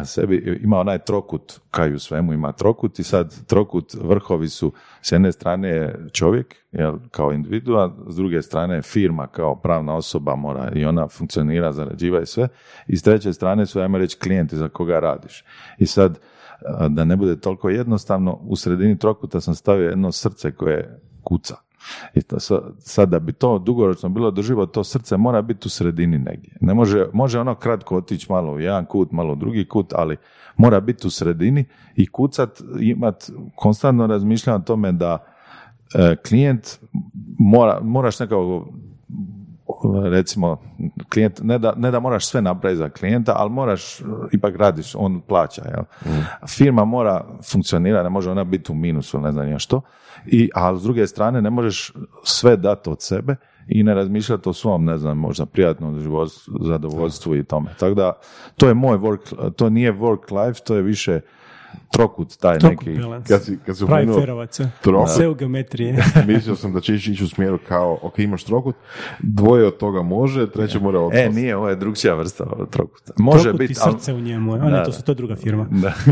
[0.05, 4.71] sebi, ima onaj trokut, kaj u svemu ima trokut i sad trokut vrhovi su
[5.01, 10.71] s jedne strane čovjek, jel, kao individua, s druge strane firma kao pravna osoba mora
[10.75, 12.47] i ona funkcionira, zarađiva i sve,
[12.87, 15.43] i s treće strane su, ajmo reći, klijenti za koga radiš.
[15.77, 16.19] I sad,
[16.89, 21.55] da ne bude toliko jednostavno, u sredini trokuta sam stavio jedno srce koje kuca.
[22.13, 22.39] I to
[22.79, 26.57] sad, da bi to dugoročno bilo drživo, to srce mora biti u sredini negdje.
[26.61, 30.17] Ne može, može ono kratko otići malo u jedan kut, malo u drugi kut, ali
[30.57, 31.65] mora biti u sredini
[31.95, 35.17] i kucat, imat konstantno razmišljanje o tome da
[35.95, 36.79] e, klijent
[37.39, 38.67] mora, moraš nekako
[40.03, 40.57] recimo,
[41.09, 43.99] klijent, ne da, ne da moraš sve napraviti za klijenta, ali moraš,
[44.31, 46.13] ipak radiš, on plaća, jel?
[46.13, 46.23] Mm.
[46.47, 49.81] Firma mora funkcionirati, ne može ona biti u minusu, ne znam ja što,
[50.25, 53.35] i, ali s druge strane ne možeš sve dati od sebe
[53.67, 55.99] i ne razmišljati o svom, ne znam, možda prijatnom
[56.61, 57.69] zadovoljstvu i tome.
[57.79, 58.13] Tako da,
[58.57, 61.21] to je moj work, to nije work life, to je više
[61.91, 63.01] trokut taj trokut neki.
[63.27, 64.07] Kad si, kad si Pravi
[64.81, 65.95] trokut, sve u geometriji.
[66.27, 68.75] mislio sam da će ići u smjeru kao, ok, imaš trokut,
[69.19, 71.23] dvoje od toga može, treće mora odpast.
[71.23, 73.13] E, nije, ovo je drugčija vrsta trokuta.
[73.17, 75.67] Može trokut biti, i srce u njemu, a ne, to su to druga firma.
[75.71, 75.93] Da.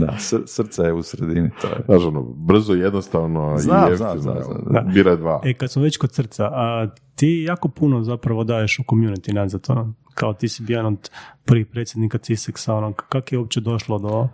[0.00, 1.50] da, srce je u sredini.
[1.60, 1.82] To je.
[1.84, 5.40] Znaš, ono, brzo, jednostavno znam, i znam, znam, znam, Bira dva.
[5.44, 9.60] E, kad smo već kod srca, a ti jako puno zapravo daješ u community nadzor,
[9.60, 11.10] to kao ti si bio od
[11.44, 14.28] prvih predsjednika CISEX-a, ono, kako je uopće došlo do,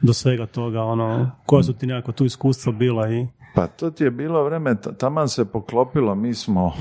[0.00, 3.26] do svega toga, ono, koja su ti nekako tu iskustva bila i...
[3.54, 6.78] Pa to ti je bilo vreme, taman se poklopilo, mi smo e,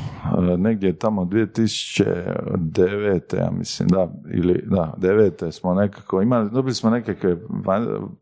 [0.57, 3.37] negdje tamo 2009.
[3.37, 5.51] ja mislim, da, ili da, 9.
[5.51, 7.37] smo nekako imali, dobili smo nekakve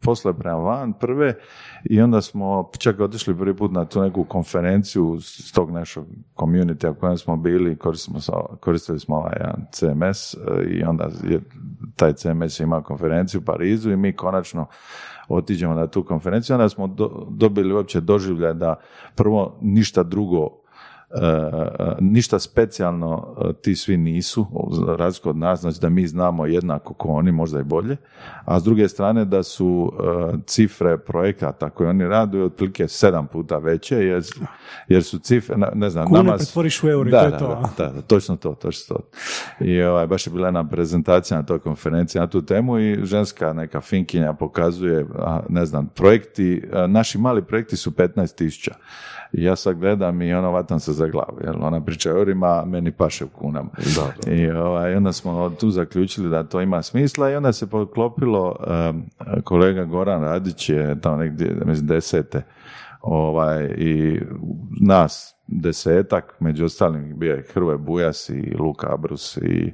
[0.01, 1.33] posle prema van prve
[1.83, 6.05] i onda smo čak otišli prvi put na tu neku konferenciju s tog našog
[6.35, 7.77] community u kojem smo bili,
[8.59, 11.41] koristili smo, ovaj jedan CMS e, i onda je
[11.95, 14.67] taj CMS ima konferenciju u Parizu i mi konačno
[15.27, 16.95] otiđemo na tu konferenciju, onda smo
[17.29, 18.75] dobili uopće doživljaj da
[19.15, 20.64] prvo ništa drugo
[21.99, 24.47] ništa specijalno e, ti svi nisu,
[24.97, 27.97] razliku od nas, znači da mi znamo jednako ko oni, možda i bolje,
[28.45, 33.57] a s druge strane da su e, cifre projekata koje oni rade otprilike sedam puta
[33.57, 34.23] veće, jer,
[34.87, 36.37] jer su cifre, ne znam, Kune nama...
[36.37, 37.71] pretvoriš u euro, da, to je to.
[37.77, 39.03] Da, da, točno to, točno to.
[39.65, 43.53] I ovaj, baš je bila jedna prezentacija na toj konferenciji na tu temu i ženska
[43.53, 45.05] neka finkinja pokazuje,
[45.49, 48.75] ne znam, projekti, naši mali projekti su 15 tisuća
[49.37, 52.91] ja sad gledam i ono vatam se za glavu, jer ona priča o eurima, meni
[52.91, 53.69] paše u kunama.
[53.95, 58.55] Da, I ovaj, onda smo tu zaključili da to ima smisla i onda se poklopilo,
[59.43, 62.41] kolega Goran Radić je tamo negdje, mislim, desete,
[63.05, 64.19] ovaj, i
[64.81, 69.73] nas desetak, među ostalim bio je Hrvoje Bujas i Luka Abrus i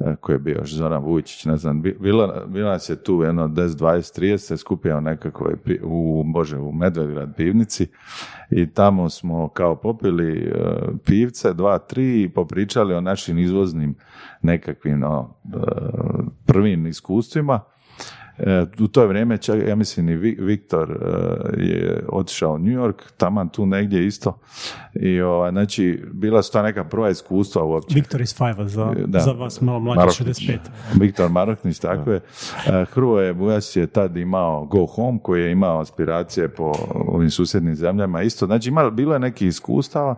[0.00, 3.48] e, koji je bio još Zoran Vujčić, ne znam, bilo, bilo nas je tu jedno
[3.48, 5.50] 10, 20, 30 se skupio nekako
[5.82, 7.86] u, bože, u Medvedgrad pivnici
[8.50, 10.52] i tamo smo kao popili e,
[11.04, 13.94] pivce, dva, tri i popričali o našim izvoznim
[14.42, 15.58] nekakvim no, e,
[16.46, 17.60] prvim iskustvima
[18.80, 23.48] u to vrijeme, čak, ja mislim i Viktor e, je otišao u New York, taman
[23.48, 24.38] tu negdje isto.
[24.94, 27.94] I ovaj, znači, bila su ta neka prva iskustva uopće.
[27.94, 30.58] Viktor iz Fajva, za, za vas malo mlađe 65.
[31.00, 32.20] Viktor Maroknić, tako je.
[32.66, 37.76] E, Hrvoje Bujas je tad imao Go Home, koji je imao aspiracije po ovim susjednim
[37.76, 38.46] zemljama isto.
[38.46, 40.14] Znači, imalo, bilo je nekih iskustava,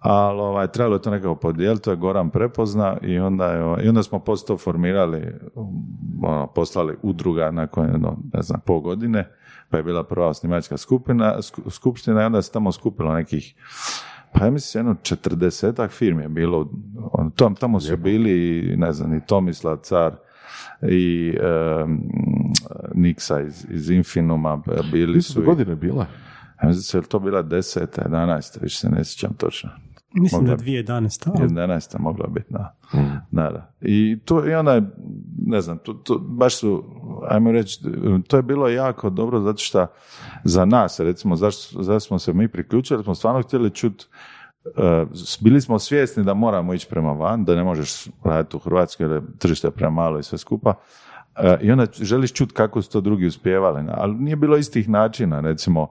[0.00, 3.88] ali ovaj, trebalo je to nekako podijeliti, to je Goran prepozna i onda, je, i
[3.88, 5.34] onda smo posto formirali,
[6.22, 9.30] ono, poslali udruga nakon jedno, ne znam, pol godine,
[9.70, 11.38] pa je bila prva snimačka skupina,
[11.70, 13.54] skupština i onda se tamo skupilo nekih
[14.32, 16.70] pa ja mislim jedno četrdesetak firmi je bilo,
[17.12, 20.12] on, tam, tamo su bili ne znam, i Tomislav Car,
[20.82, 21.34] i
[21.84, 22.02] um,
[22.94, 25.42] Niksa iz, iz Infinuma, bili su...
[25.42, 26.06] godine bila?
[26.62, 29.70] Ja mislim je to bila deseta, jedanajsta, više se ne sjećam točno.
[30.14, 31.32] Mislim mogla, da 2011.
[31.32, 31.98] 2011.
[31.98, 32.76] mogla biti, da.
[32.94, 33.26] Mm.
[33.30, 34.82] da, I, to, I onda je,
[35.46, 36.84] ne znam, to, to, baš su,
[37.28, 37.80] ajmo reći,
[38.28, 39.86] to je bilo jako dobro zato što
[40.44, 44.06] za nas, recimo, zašto, zašto smo se mi priključili, smo stvarno htjeli čuti
[44.64, 45.08] Uh,
[45.40, 49.12] bili smo svjesni da moramo ići prema van, da ne možeš raditi u Hrvatskoj jer
[49.12, 50.74] je tržište premalo i sve skupa.
[51.38, 53.84] Uh, I onda želiš čuti kako su to drugi uspjevali.
[53.90, 55.40] Ali nije bilo istih načina.
[55.40, 55.88] Recimo,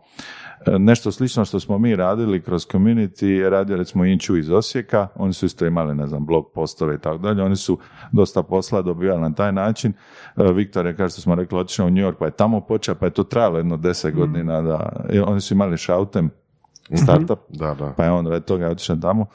[0.66, 5.08] E, nešto slično što smo mi radili kroz community je radio recimo Inču iz Osijeka,
[5.16, 7.78] oni su isto imali, ne znam, blog postove i tako dalje, oni su
[8.12, 9.94] dosta posla dobivali na taj način.
[10.38, 12.96] E, Viktor je, kao što smo rekli, otišao u New York, pa je tamo počeo,
[12.96, 14.18] pa je to trajalo jedno deset mm.
[14.18, 16.30] godina da, oni su imali šautem,
[16.92, 17.04] Mhm.
[17.04, 17.94] startup, da, da.
[17.98, 19.26] pa je on od toga otišao tamo.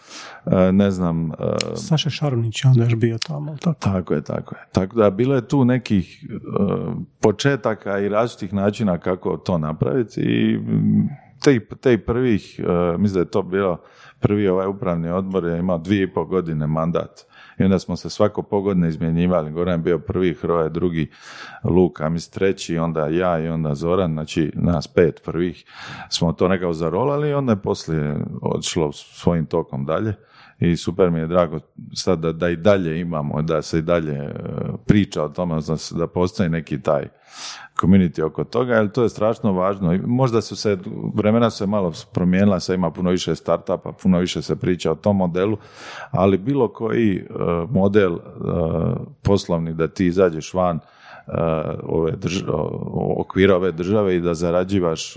[0.46, 1.32] E, ne znam...
[1.32, 1.34] E,
[1.76, 3.56] Saša Šarunić je onda još bio tamo.
[3.56, 3.80] Tako?
[3.80, 4.60] tako je, tako je.
[4.72, 6.36] Tako da bilo je tu nekih e,
[7.20, 10.58] početaka i različitih načina kako to napraviti i
[11.44, 12.60] te, te prvih,
[12.98, 13.80] mislim da je to bilo
[14.20, 17.26] prvi ovaj upravni odbor je imao dvije i pol godine mandat
[17.58, 19.50] i onda smo se svako pogodne izmjenjivali.
[19.50, 21.10] Goran je bio prvi, Hroje drugi,
[21.64, 25.64] Luka, mislim treći, onda ja i onda Zoran, znači nas pet prvih
[26.10, 30.14] smo to nekako zarolali i onda je poslije odšlo svojim tokom dalje
[30.70, 31.58] i super mi je drago
[31.94, 34.32] sad da, da i dalje imamo, da se i dalje e,
[34.86, 37.08] priča o tome, da, da postoji neki taj
[37.80, 39.98] community oko toga, jer to je strašno važno.
[40.06, 40.78] Možda su se,
[41.14, 44.94] vremena su se malo promijenila, sad ima puno više startupa, puno više se priča o
[44.94, 45.56] tom modelu,
[46.10, 47.24] ali bilo koji e,
[47.70, 48.18] model e,
[49.22, 50.78] poslovni da ti izađeš van
[51.82, 52.12] ove
[53.16, 55.16] okvira ove države i da zarađivaš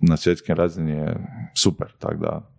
[0.00, 1.16] na svjetskim razini je
[1.54, 2.50] super, tako da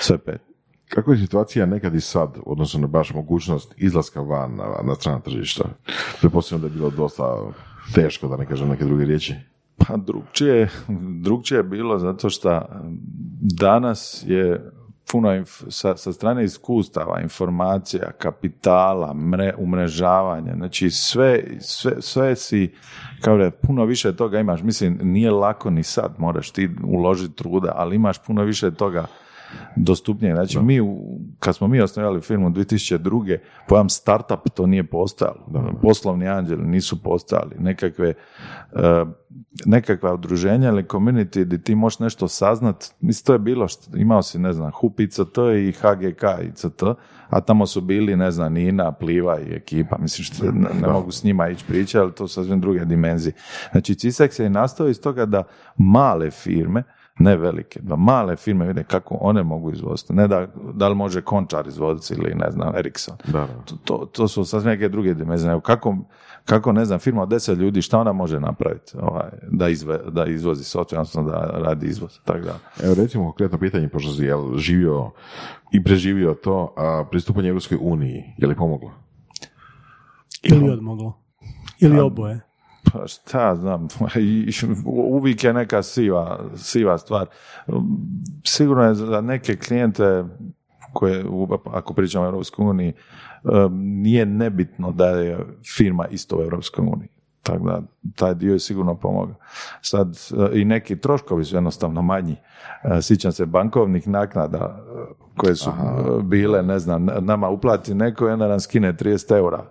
[0.00, 0.53] sve pet.
[0.88, 5.20] Kako je situacija nekad i sad, odnosno na baš mogućnost izlaska van na, na strana
[5.20, 5.64] tržišta?
[6.20, 7.36] Pretpostavljam da je bilo dosta
[7.94, 9.34] teško, da ne kažem neke druge riječi.
[9.76, 10.70] Pa drugčije,
[11.22, 12.62] drugčije je bilo zato što
[13.40, 14.70] danas je
[15.12, 22.74] puno sa, sa strane iskustava, informacija, kapitala, mre, umrežavanja, znači sve, sve, sve si,
[23.20, 27.72] kao da puno više toga imaš, mislim, nije lako ni sad, moraš ti uložiti truda,
[27.76, 29.06] ali imaš puno više toga
[29.76, 30.34] dostupnije.
[30.34, 30.80] Znači, mi,
[31.38, 33.38] kad smo mi osnovali firmu 2002.
[33.68, 35.46] pojam startup to nije postojalo.
[35.82, 37.56] Poslovni anđeli nisu postojali.
[37.58, 38.14] Nekakve,
[38.72, 39.08] uh,
[39.66, 42.84] nekakva udruženja ili community gdje ti možeš nešto saznat.
[43.00, 46.82] Mislim, to je bilo, što, imao si, ne znam, HUP ICT i HGK ICT,
[47.28, 49.98] a tamo su bili, ne znam, Nina, Pliva i ekipa.
[49.98, 53.32] Mislim, što ne, ne mogu s njima ići pričati, ali to su sasvim druge dimenzije.
[53.72, 55.42] Znači, CISEX se je nastao iz toga da
[55.76, 56.82] male firme,
[57.18, 61.22] ne velike, da male firme vide kako one mogu izvoziti, ne da, da li može
[61.22, 63.16] Končar izvoziti ili ne znam, Ericsson.
[63.26, 65.60] Da, To, to, to, su sasvim neke druge dimenzije.
[65.60, 65.96] Kako,
[66.44, 70.26] kako, ne znam, firma od deset ljudi, šta ona može napraviti ovaj, da, izve, da
[70.26, 72.18] izvozi software, odnosno da radi izvoz.
[72.24, 72.58] Tako da.
[72.84, 75.10] Evo recimo konkretno pitanje, pošto si jel, živio
[75.72, 78.90] i preživio to, a pristupanje Europskoj uniji, je li pomoglo?
[80.42, 81.18] Ili odmoglo?
[81.80, 82.40] Ili oboje?
[82.94, 83.88] Pa šta znam,
[85.16, 87.26] uvijek je neka siva, siva stvar.
[88.44, 90.24] Sigurno je za neke klijente
[90.92, 91.24] koje,
[91.64, 92.92] ako pričamo o Europskoj uniji,
[93.72, 95.38] nije nebitno da je
[95.76, 97.13] firma isto u Europskoj uniji.
[97.44, 97.82] Tako da,
[98.16, 99.34] taj dio je sigurno pomogao.
[99.80, 100.18] Sad,
[100.52, 102.36] i neki troškovi su jednostavno manji.
[102.84, 108.28] E, sjećam se bankovnih naknada e, koje su e, bile, ne znam, nama uplati neko
[108.28, 109.64] i onda nam skine 30 eura,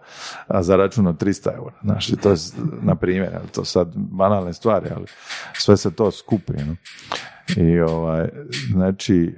[0.47, 1.75] a za račun od 300 eura.
[1.83, 2.35] Znači, to je,
[2.81, 5.05] na primjer, to sad banalne stvari, ali
[5.53, 6.53] sve se to skupi.
[6.53, 6.75] No?
[7.57, 8.29] I ovaj,
[8.71, 9.35] znači,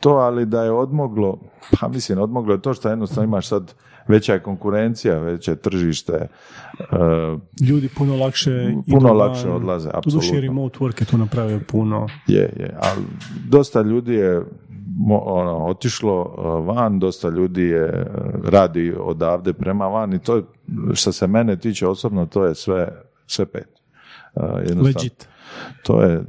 [0.00, 1.38] to ali da je odmoglo,
[1.80, 3.74] pa mislim, odmoglo je to što jednostavno imaš sad
[4.08, 6.28] veća je konkurencija, veće tržište.
[7.68, 10.30] Ljudi puno lakše puno lakše odlaze, apsolutno.
[10.30, 12.06] Tu remote work je tu napravio puno.
[12.26, 13.04] Je, je, ali
[13.48, 14.42] dosta ljudi je
[15.10, 16.24] ono, otišlo
[16.66, 18.06] van, dosta ljudi je
[18.44, 20.42] radi odavde prema van i to je,
[20.94, 23.68] što se mene tiče osobno, to je sve, sve pet.
[24.82, 25.28] Legit.
[25.82, 26.24] To je,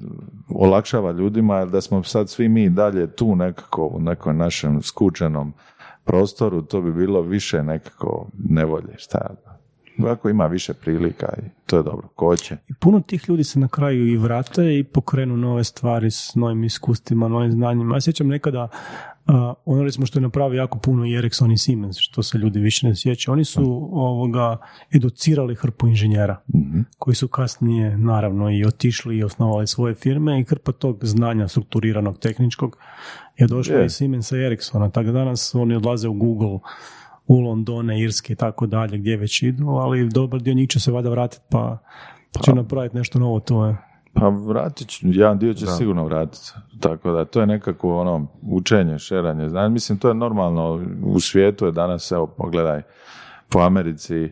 [0.50, 5.54] olakšava ljudima jer da smo sad svi mi dalje tu nekako u nekom našem skučenom
[6.08, 9.36] prostoru, to bi bilo više nekako nevolje, šta
[10.00, 12.58] Ovako ima više prilika i to je dobro, ko će.
[12.68, 16.64] I puno tih ljudi se na kraju i vrate i pokrenu nove stvari s novim
[16.64, 17.96] iskustvima, novim znanjima.
[17.96, 18.70] Ja sjećam nekada
[19.28, 19.34] Uh,
[19.66, 22.88] ono recimo što je napravio jako puno i Ericsson i Siemens, što se ljudi više
[22.88, 24.58] ne sjećaju, oni su ovoga
[24.92, 26.80] educirali hrpu inženjera, mhm.
[26.98, 32.20] koji su kasnije naravno i otišli i osnovali svoje firme i hrpa tog znanja strukturiranog
[32.20, 32.78] tehničkog
[33.38, 33.86] je došla yeah.
[33.86, 36.60] i Siemensa i Ericssona, tako danas oni odlaze u Google,
[37.28, 40.92] u Londone, Irske i tako dalje, gdje već idu, ali dobar dio njih će se
[40.92, 41.78] vada vratiti pa,
[42.34, 43.78] pa će napraviti nešto novo, to je.
[44.14, 46.52] Pa vratit ću, jedan dio će sigurno vratiti.
[46.80, 49.50] Tako da to je nekako ono učenje, šeranje.
[49.50, 50.86] Znači, mislim, to je normalno.
[51.04, 52.82] U svijetu je danas, evo, pogledaj,
[53.50, 54.32] po Americi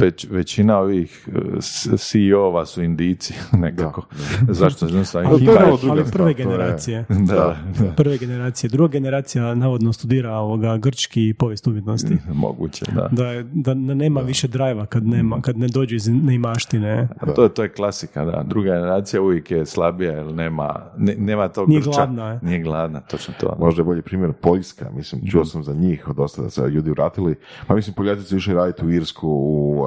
[0.00, 1.60] već, većina ovih eh,
[1.96, 4.06] CEO-ova su indici nekako.
[4.48, 4.86] Zašto?
[5.14, 5.48] ali,
[5.90, 7.04] ali prve generacije.
[7.26, 7.56] Da,
[7.96, 8.70] Prve generacije.
[8.70, 12.16] Druga generacija navodno studira ovoga grčki povijest umjetnosti.
[12.32, 13.08] Moguće, da.
[13.12, 17.08] Da, da nema više drajva kad, nema, kad ne dođu iz neimaštine.
[17.34, 18.42] To je, to je klasika, da.
[18.48, 22.26] Druga generacija uvijek je slabija jer nema, ne, nema tog Nije gladna.
[22.26, 22.40] Je.
[22.42, 23.56] Nije gladna, točno to.
[23.58, 24.90] Možda je bolji primjer Poljska.
[24.90, 27.34] Mislim, čuo sam za njih dosta da se ljudi vratili.
[27.66, 29.84] Pa mislim, Poljatici više raditi u Irsku, u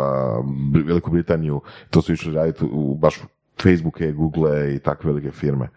[0.86, 3.20] Veliku Britaniju, to su išli raditi u baš
[3.62, 5.70] Facebooke, Google i takve velike firme.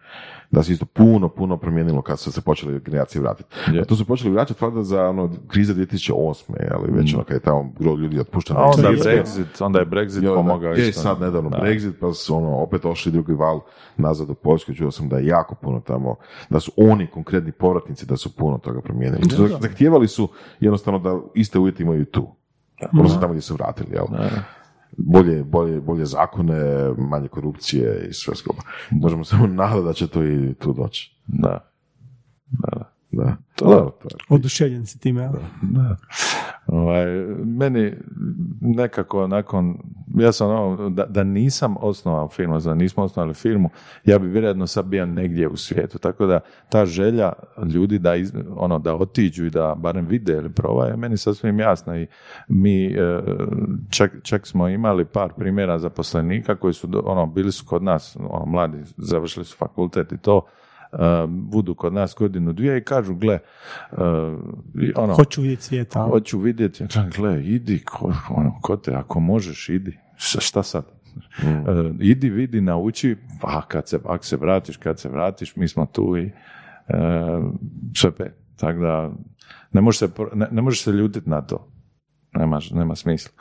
[0.51, 3.49] Da se isto puno, puno promijenilo kad su se počeli generacije vratiti.
[3.69, 3.83] Yeah.
[3.83, 6.53] A to su počeli vraćati valjda za ono, krize 2008.
[6.75, 7.17] Ali već mm.
[7.17, 8.61] ono kad je tamo gro ljudi otpušteno.
[8.61, 11.03] A onda je Brexit, onda je Brexit pomogao je, isto.
[11.03, 11.59] sad nedavno da.
[11.59, 13.61] Brexit, pa su ono, opet ošli drugi val
[13.97, 16.17] nazad u Poljsku, čuo sam da je jako puno tamo,
[16.51, 19.23] da su oni konkretni povratnici, da su puno toga promijenili.
[19.61, 20.29] Zahtijevali su
[20.61, 22.42] jednostavno da iste uvjeti imaju tu.
[22.93, 24.07] Odnosno tamo gdje su vratili, jel?
[24.99, 28.63] Bolje, bolje, bolje zakone, manje korupcije i sve skupa.
[28.91, 31.17] Možemo samo nadati da će to i tu doći.
[31.27, 31.73] Da.
[32.47, 32.92] Da.
[33.13, 33.37] Da.
[33.55, 33.99] To,
[34.29, 35.39] Oduševljen si time, da.
[35.63, 35.97] da.
[36.67, 37.07] Ovaj,
[37.45, 37.93] meni
[38.61, 39.79] nekako nakon,
[40.15, 43.71] ja sam ono, da, da nisam osnovao firmu, da nismo osnovali firmu,
[44.05, 45.99] ja bi vjerojatno sad bio negdje u svijetu.
[45.99, 47.33] Tako da ta želja
[47.75, 48.15] ljudi da,
[48.57, 52.07] ono, da otiđu i da barem vide ili provaje, meni sasvim jasna i
[52.49, 53.21] mi e,
[53.91, 58.47] čak, čak smo imali par primjera zaposlenika koji su ono, bili su kod nas, ono,
[58.47, 60.47] mladi, završili su fakultet i to,
[61.29, 63.39] budu kod nas godinu dvije i kažu, gle,
[64.97, 66.03] ono, hoću vidjeti svijeta.
[66.03, 66.85] Hoću vidjeti,
[67.17, 69.99] gle, idi, ko, ono, ko te, ako možeš, idi.
[70.17, 70.85] Šta sad?
[71.43, 72.01] Mm.
[72.01, 76.17] idi, vidi, nauči, pa kad se, ako se vratiš, kad se vratiš, mi smo tu
[76.17, 76.31] i
[77.97, 78.35] sve pet.
[78.57, 79.11] Tako da,
[79.73, 81.72] ne možeš se, ne, ne možeš se ljutiti na to
[82.35, 83.33] nema, nema smisla.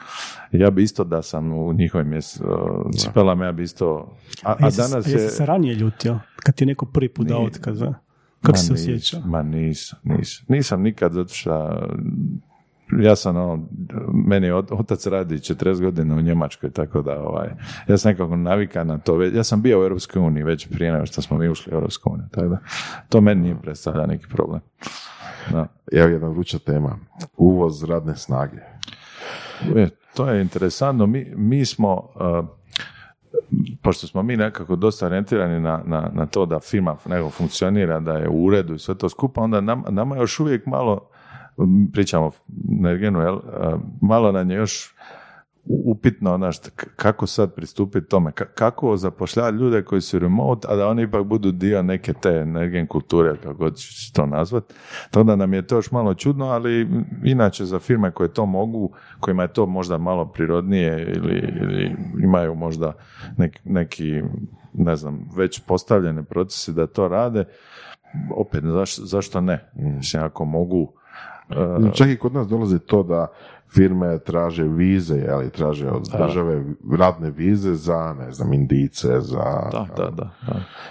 [0.51, 2.41] Ja bi isto da sam u njihovim mjes,
[2.97, 4.15] cipelama, ja bi isto...
[4.43, 5.29] A, a danas je...
[5.29, 7.83] se ranije ljutio, kad ti je neko prvi put dao otkaz,
[8.41, 9.21] Kako se osjeća?
[9.25, 10.45] Ma nisam, nisam.
[10.49, 11.51] Nisam nikad, zato što
[12.99, 13.67] ja sam ono,
[14.27, 17.49] meni otac radi 40 godina u Njemačkoj, tako da ovaj,
[17.87, 19.23] ja sam nekako navikan na to.
[19.23, 22.09] Ja sam bio u Europskoj uniji već prije nego što smo mi ušli u Europsku
[22.13, 22.57] uniju, tako da
[23.09, 24.61] to meni nije predstavlja neki problem.
[25.51, 25.67] Da.
[25.91, 26.99] Evo jedna vruća tema.
[27.37, 28.70] Uvoz radne snage.
[29.75, 31.05] E, to je interesantno.
[31.07, 32.45] Mi, mi smo, uh,
[33.81, 38.13] pošto smo mi nekako dosta orijentirani na, na, na to da firma nego funkcionira, da
[38.13, 41.09] je u uredu i sve to skupa, onda nam, nama još uvijek malo,
[41.93, 42.31] pričamo o
[42.67, 43.39] Nergenu, jel,
[44.01, 44.95] malo nam je još
[45.65, 46.57] upitno znaš,
[46.95, 51.51] kako sad pristupiti tome, kako zapošljavati ljude koji su remote, a da oni ipak budu
[51.51, 54.73] dio neke te energijen kulture, kako god će to nazvat.
[55.11, 56.87] To da nam je to još malo čudno, ali
[57.23, 62.55] inače za firme koje to mogu, kojima je to možda malo prirodnije ili, ili imaju
[62.55, 62.93] možda
[63.37, 64.21] neki, neki,
[64.73, 67.45] ne znam, već postavljene procese da to rade,
[68.35, 68.63] opet,
[69.03, 69.71] zašto ne?
[69.75, 70.93] Mislim, ako mogu
[71.93, 73.27] Čak i kod nas dolazi to da
[73.73, 76.63] firme traže vize, ali traže od države
[76.97, 79.69] radne vize za, ne znam, indice, za...
[79.71, 80.29] Da, da, da.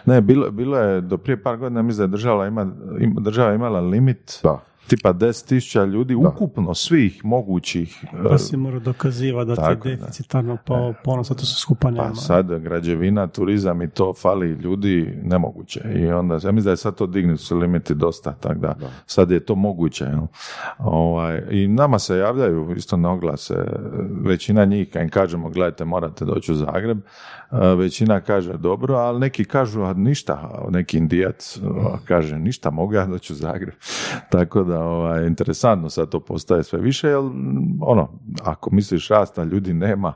[0.05, 2.73] Ne, bilo, bilo je do prije par godina, mislim da je država, ima,
[3.21, 4.70] država imala limit da.
[4.87, 10.93] Tipa 10.000 ljudi ukupno svih mogućih pa si mora dokazivati da ti je deficitarno pa
[11.05, 12.09] ponosno to su skupa nema.
[12.09, 15.81] Pa sad građevina, turizam i to fali ljudi nemoguće.
[15.95, 18.75] I onda ja mislim da je sad to dignuti su limiti dosta tako da,
[19.07, 20.07] sad je to moguće
[20.79, 23.55] ovaj, i nama se javljaju isto na oglase
[24.25, 26.99] većina njih kad im kažemo gledajte morate doći u Zagreb
[27.77, 31.61] većina kaže dobro ali neki kažu a ništa neki indijac
[32.05, 33.75] kaže ništa mogu ja doći u Zagreb
[34.33, 37.19] tako da ovaj, interesantno sad to postaje sve više, jer
[37.81, 40.13] ono, ako misliš rasta ljudi nema,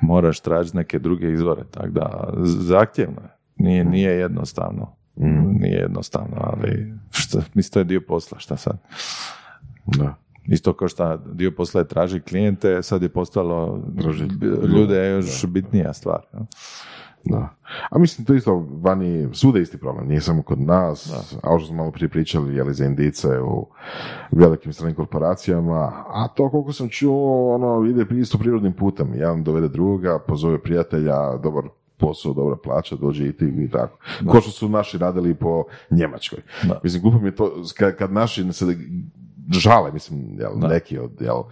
[0.00, 4.96] moraš tražiti neke druge izvore, tako da zahtjevno je, nije, nije jednostavno.
[5.20, 5.60] Mm.
[5.60, 8.78] Nije jednostavno, ali što, mislim, to je dio posla, šta sad?
[9.86, 10.14] Da.
[10.48, 13.82] Isto kao što dio posla je traži klijente, sad je postalo
[14.76, 16.20] ljude još bitnija stvar.
[17.24, 17.48] Da.
[17.90, 21.66] A mislim, to isto vani, svuda isti problem, nije samo kod nas, a ovo što
[21.68, 23.66] smo malo prije pričali, jeli za indice u
[24.30, 29.68] velikim stranim korporacijama, a to koliko sam čuo, ono, ide isto prirodnim putem, jedan dovede
[29.68, 31.64] druga, pozove prijatelja, dobar
[31.96, 33.98] posao, dobra plaća, dođe i ti i tako.
[34.30, 36.38] Ko što su naši radili po Njemačkoj.
[36.82, 38.64] Mislim, glupo mi je to, kad, kad naši se
[39.50, 41.42] žale, mislim, jel, neki od, jel,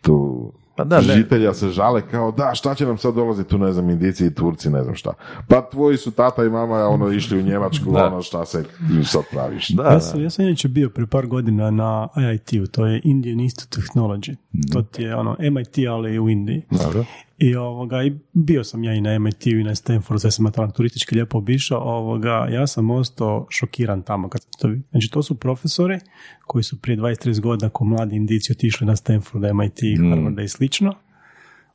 [0.00, 3.72] tu pa da, žitelja se žale kao da šta će nam sad dolaziti tu ne
[3.72, 5.12] znam Indici i Turci ne znam šta.
[5.48, 8.64] Pa tvoji su tata i mama ono išli u Njemačku ono šta se
[9.04, 9.68] sad praviš.
[9.68, 13.40] Da, ja sam, ja sam inače bio prije par godina na IIT-u, to je Indian
[13.40, 14.32] Institute of Technology.
[14.52, 16.62] mm To ti je ono MIT ali u Indiji.
[16.70, 17.04] Dobro.
[17.38, 20.72] I, ovoga, i bio sam ja i na MIT i na Stanfordu, sve sam tamo
[20.72, 24.70] turistički lijepo obišao, ovoga, ja sam ostao šokiran tamo kad to.
[24.90, 25.98] Znači to su profesori
[26.46, 30.10] koji su prije 23 godina kao mladi indici otišli na Stanford, MIT, mm.
[30.10, 30.94] Harvard i slično,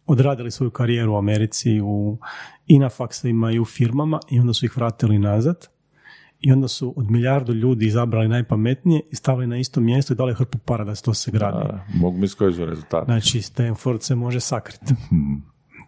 [0.06, 2.18] odradili svoju karijeru u Americi u,
[2.68, 5.68] i na faksima i u firmama i onda su ih vratili nazad
[6.42, 10.34] i onda su od milijardu ljudi izabrali najpametnije i stavili na isto mjesto i dali
[10.34, 11.58] hrpu para da se to se gradi.
[11.94, 13.06] mogu mi koji su rezultati.
[13.06, 14.94] Znači, Stanford se može sakriti.
[15.10, 15.44] Hmm.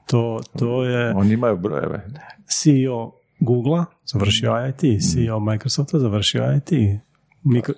[0.07, 1.15] To, to je...
[1.15, 2.07] Oni imaju brojeve.
[2.45, 4.99] CEO Google završio hmm.
[4.99, 6.99] CEO Microsofta završio IIT,
[7.43, 7.73] Mikro,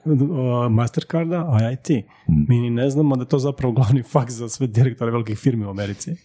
[0.70, 2.06] Mastercarda, IIT.
[2.26, 2.46] Hmm.
[2.50, 5.66] Mi ni ne znamo da je to zapravo glavni faks za sve direktore velikih firmi
[5.66, 6.16] u Americi.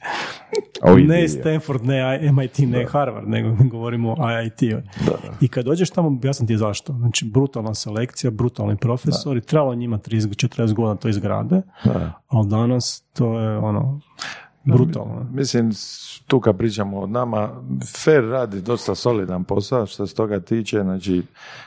[1.06, 4.62] ne Stanford, ne MIT, ne Harvard, nego govorimo o IIT.
[5.40, 6.92] I kad dođeš tamo, objasnim ti zašto.
[6.92, 11.62] Znači, brutalna selekcija, brutalni profesori, trebalo njima 30-40 godina to izgrade,
[12.28, 14.00] ali danas to je ono,
[14.64, 15.26] brutalno.
[15.32, 15.70] Mislim,
[16.26, 17.62] tu kad pričamo o nama,
[18.04, 21.22] Fair radi dosta solidan posao što se toga tiče, znači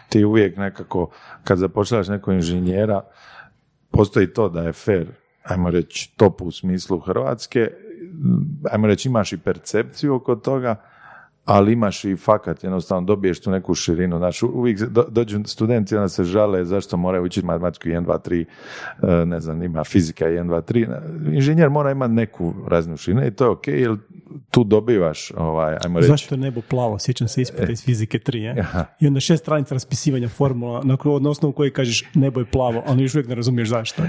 [0.09, 1.09] ti uvijek nekako,
[1.43, 3.01] kad zapošljaš nekog inženjera,
[3.91, 5.07] postoji to da je Fair,
[5.43, 7.67] ajmo reći, top u smislu Hrvatske,
[8.71, 10.75] ajmo reći, imaš i percepciju oko toga,
[11.45, 14.17] ali imaš i fakat, jednostavno dobiješ tu neku širinu.
[14.17, 14.79] Znači, uvijek
[15.09, 18.45] dođu studenti, onda se žale zašto moraju učiti matematiku 1, 2,
[19.01, 21.33] 3, ne znam, ima fizika 1, 2, 3.
[21.33, 23.95] Inženjer mora imati neku raznu širinu i to je ok, jer
[24.49, 26.07] tu dobivaš, ovaj, ajmo reći...
[26.07, 26.99] Zašto nebo plavo?
[26.99, 28.65] Sjećam se ispita iz fizike 3, je?
[28.99, 33.03] I onda šest stranica raspisivanja formula na, na osnovu koje kažeš nebo je plavo, ali
[33.03, 34.03] još uvijek ne razumiješ zašto.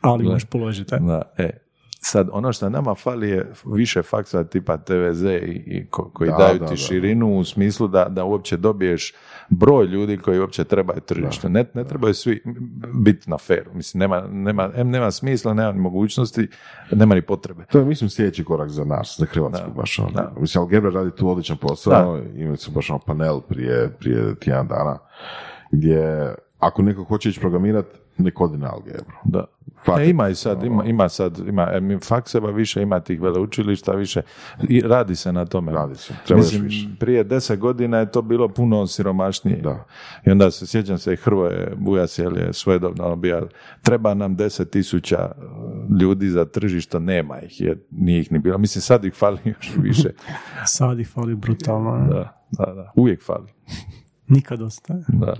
[0.00, 0.94] Ali možeš položiti.
[1.00, 1.63] Da, e,
[2.06, 7.38] Sad, ono što nama fali je više faktora tipa TVZ i, koji daju ti širinu
[7.38, 9.14] u smislu da, da uopće dobiješ
[9.48, 11.48] broj ljudi koji uopće trebaju tržište.
[11.48, 12.42] Ne, ne trebaju svi
[12.94, 13.70] biti na feru.
[13.74, 16.48] Mislim, nema, nema, nema smisla, nema ni mogućnosti,
[16.92, 17.64] nema ni potrebe.
[17.70, 19.98] To je, mislim, sljedeći korak za nas, za Hrvatsku baš.
[19.98, 20.30] Ono.
[20.40, 22.20] Mislim, Algebra radi tu odličan posao.
[22.36, 24.98] Imali su baš ono panel prije, prije tjedan dana
[25.70, 26.34] gdje
[26.66, 29.16] ako neko hoće ići programirati, ne kodi na algebru.
[29.24, 29.44] Da.
[29.98, 31.68] E, ima i sad, ima, ima sad, ima
[32.04, 34.22] fakseva više, ima tih veleučilišta više,
[34.68, 35.72] i radi se na tome.
[35.72, 36.88] Radi se, treba Mislim, više.
[37.00, 39.56] Prije deset godina je to bilo puno siromašnije.
[39.56, 39.84] Da.
[40.26, 43.48] I onda se, sjećam se, Hrvoje Bujas je svojedobno ono bio,
[43.82, 45.32] treba nam deset tisuća
[46.00, 48.58] ljudi za tržište, nema ih, je, nije ih ni bilo.
[48.58, 50.10] Mislim, sad ih fali još više.
[50.64, 52.06] sad ih fali brutalno.
[52.08, 53.52] Da, da, da, uvijek fali.
[54.28, 55.04] Nikad ostaje.
[55.08, 55.34] Da.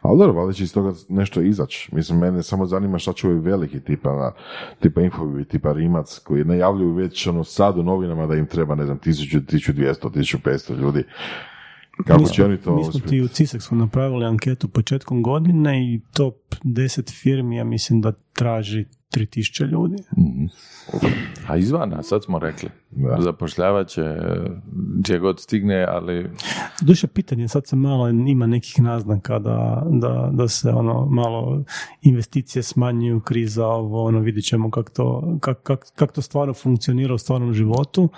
[0.00, 1.94] Ali dobro, valjda će iz toga nešto izaći.
[1.94, 4.34] Mislim, mene samo zanima šta će ovi veliki tipa,
[4.80, 8.84] tipa Infovi, tipa Rimac, koji najavljuju već ono sad u novinama da im treba, ne
[8.84, 11.04] znam, 1000, 1200, 1500 ljudi.
[12.06, 16.00] Kako mi će oni to Mi smo ti u CISEX napravili anketu početkom godine i
[16.12, 16.34] top
[16.64, 19.96] 10 firmi, ja mislim da traži 3000 ljudi.
[20.18, 20.48] Mm-hmm.
[21.48, 22.68] A izvana, sad smo rekli.
[22.90, 23.16] Da.
[23.20, 24.16] Zapošljavat će
[24.98, 26.30] gdje god stigne, ali...
[26.80, 31.64] Duše pitanje, sad se malo ima nekih naznaka da, da, da se ono malo
[32.02, 37.14] investicije smanjuju, kriza, ovo, ono, vidit ćemo kako to, kak, kak, kak to stvarno funkcionira
[37.14, 38.08] u stvarnom životu.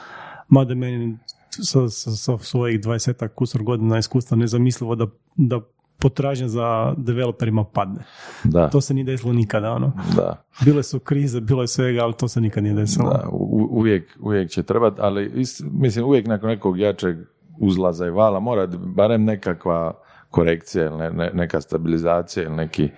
[0.48, 1.18] Mada meni
[1.50, 5.60] sa, sa, sa svojih 20 kusor godina iskustva nezamislivo da, da
[5.98, 8.04] potražnja za developerima padne.
[8.44, 8.70] Da.
[8.70, 9.92] To se nije desilo nikada, ono.
[10.16, 10.44] Da.
[10.64, 13.10] Bile su krize, bilo je svega, ali to se nikad nije desilo.
[13.10, 13.28] Da,
[13.70, 17.16] uvijek, uvijek će trebati, ali mislim uvijek nakon nekog jačeg
[17.58, 19.92] uzlaza i vala mora barem nekakva
[20.30, 22.90] korekcija ili ne, neka stabilizacija ili neki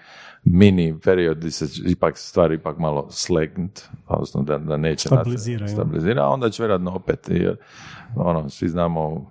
[0.44, 5.08] mini period gdje se ipak stvari ipak malo slegnut, odnosno da, da neće
[5.68, 7.56] stabilizira, onda će vjerojatno opet, jer
[8.16, 9.30] ono, svi znamo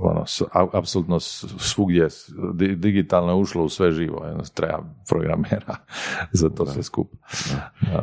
[0.00, 0.24] ono,
[0.72, 2.08] apsolutno svugdje
[2.76, 5.76] digitalno ušlo u sve živo, treba programera
[6.40, 7.16] za to sve skupa.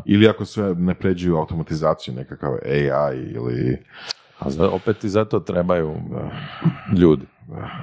[0.05, 3.83] Ili ako sve ne pređuju automatizaciju, nekakav AI ili...
[4.39, 5.95] A opet i zato trebaju
[6.97, 7.25] ljudi.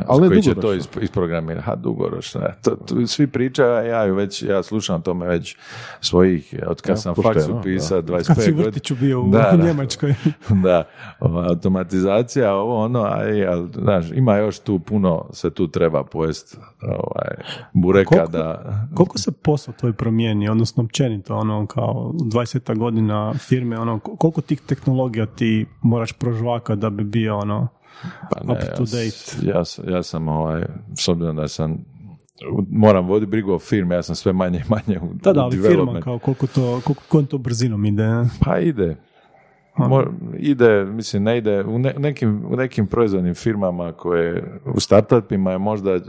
[0.07, 1.65] Ali koji će to isprogramirati?
[1.65, 2.41] Ha, dugoročno.
[2.63, 5.57] To, to, svi pričaju, ja već, ja slušam tome već
[6.01, 8.71] svojih, od kad ja, sam faksu pisao 25 godina.
[8.71, 10.15] Kad si bio u, da, Njemačkoj.
[10.65, 10.85] da,
[11.21, 17.35] automatizacija, ovo ono, aj, ali, znaš, ima još tu puno, se tu treba pojest ovaj,
[17.73, 18.65] bureka koliko, da...
[18.95, 24.61] Koliko se posao tvoj promijeni, odnosno općenito, ono, kao 20 godina firme, ono, koliko tih
[24.61, 27.69] tehnologija ti moraš prožvaka da bi bio, ono,
[28.31, 28.61] pa ne,
[29.43, 30.65] Ja, ja, sam, ovaj,
[30.99, 31.85] s obzirom da sam
[32.71, 35.63] moram voditi brigu o firme, ja sam sve manje i manje u Da, da, ali
[35.63, 38.09] firma, kao koliko to, koliko, to brzinom ide?
[38.45, 38.97] Pa ide.
[40.39, 46.01] ide, mislim, ne ide, u, nekim, u nekim proizvodnim firmama koje u startupima je možda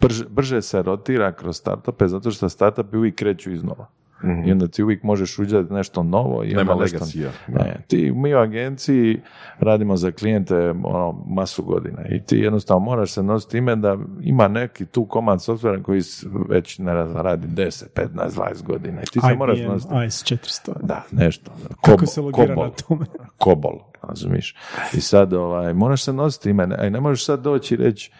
[0.00, 3.86] brže, brže se rotira kroz startupe zato što startupi uvijek kreću iznova.
[4.24, 4.48] Mm-hmm.
[4.48, 6.44] I onda ti uvijek možeš uđati nešto novo.
[6.44, 7.04] I Nema nešto,
[7.48, 9.20] ne, ti, mi u agenciji
[9.58, 14.48] radimo za klijente ono, masu godina i ti jednostavno moraš se nositi time da ima
[14.48, 16.02] neki tu komad softvera koji
[16.48, 19.02] već ne radi 10, 15, 20 godina.
[19.02, 19.94] I ti se IBM, moraš nositi.
[19.94, 20.72] AS400.
[20.82, 21.50] Da, nešto.
[21.80, 23.06] Kako se logira kobol, na tome?
[23.38, 24.54] Kobol, razumiješ.
[24.94, 26.66] I sad ovaj, moraš se nositi time.
[26.66, 28.10] Ne, ne možeš sad doći i reći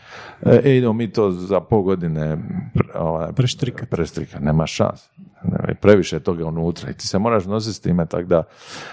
[0.42, 2.38] e, idemo mi to za pol godine
[2.94, 3.86] ovaj, preštrika.
[3.86, 5.09] Preštrika, nema šans
[5.80, 8.42] previše toga unutra i ti se moraš nositi s time, tako da...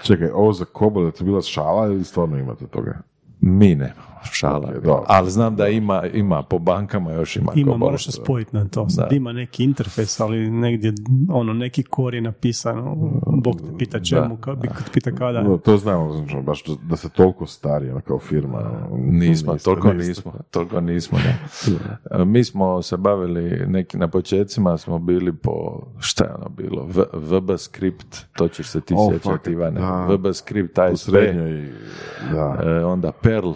[0.02, 2.98] Čekaj, ovo za Kobol je to bila šala ili stvarno imate toga?
[3.40, 3.94] Mi ne
[4.32, 4.72] šala.
[5.06, 7.52] ali znam da ima, ima po bankama još ima.
[7.54, 8.86] Ima, moraš se spojiti na to.
[9.10, 10.92] Ima neki interfejs, ali negdje
[11.30, 12.94] ono, neki kor je napisano,
[13.26, 14.56] Bog te pita čemu, ka,
[14.92, 15.42] pita kada.
[15.42, 18.58] No, to znamo, znači, baš da se toliko stari ono, kao firma.
[18.90, 21.18] Ono, nismo, toliko nismo, toliko nismo.
[21.18, 21.38] Ne.
[22.32, 27.04] Mi smo se bavili, neki na početcima smo bili po, šta je ono bilo, v,
[27.12, 31.10] VB script, to ćeš se ti oh, sjećati Ivane, VB script, ASP,
[32.32, 32.60] da.
[32.64, 33.52] E, onda Perl,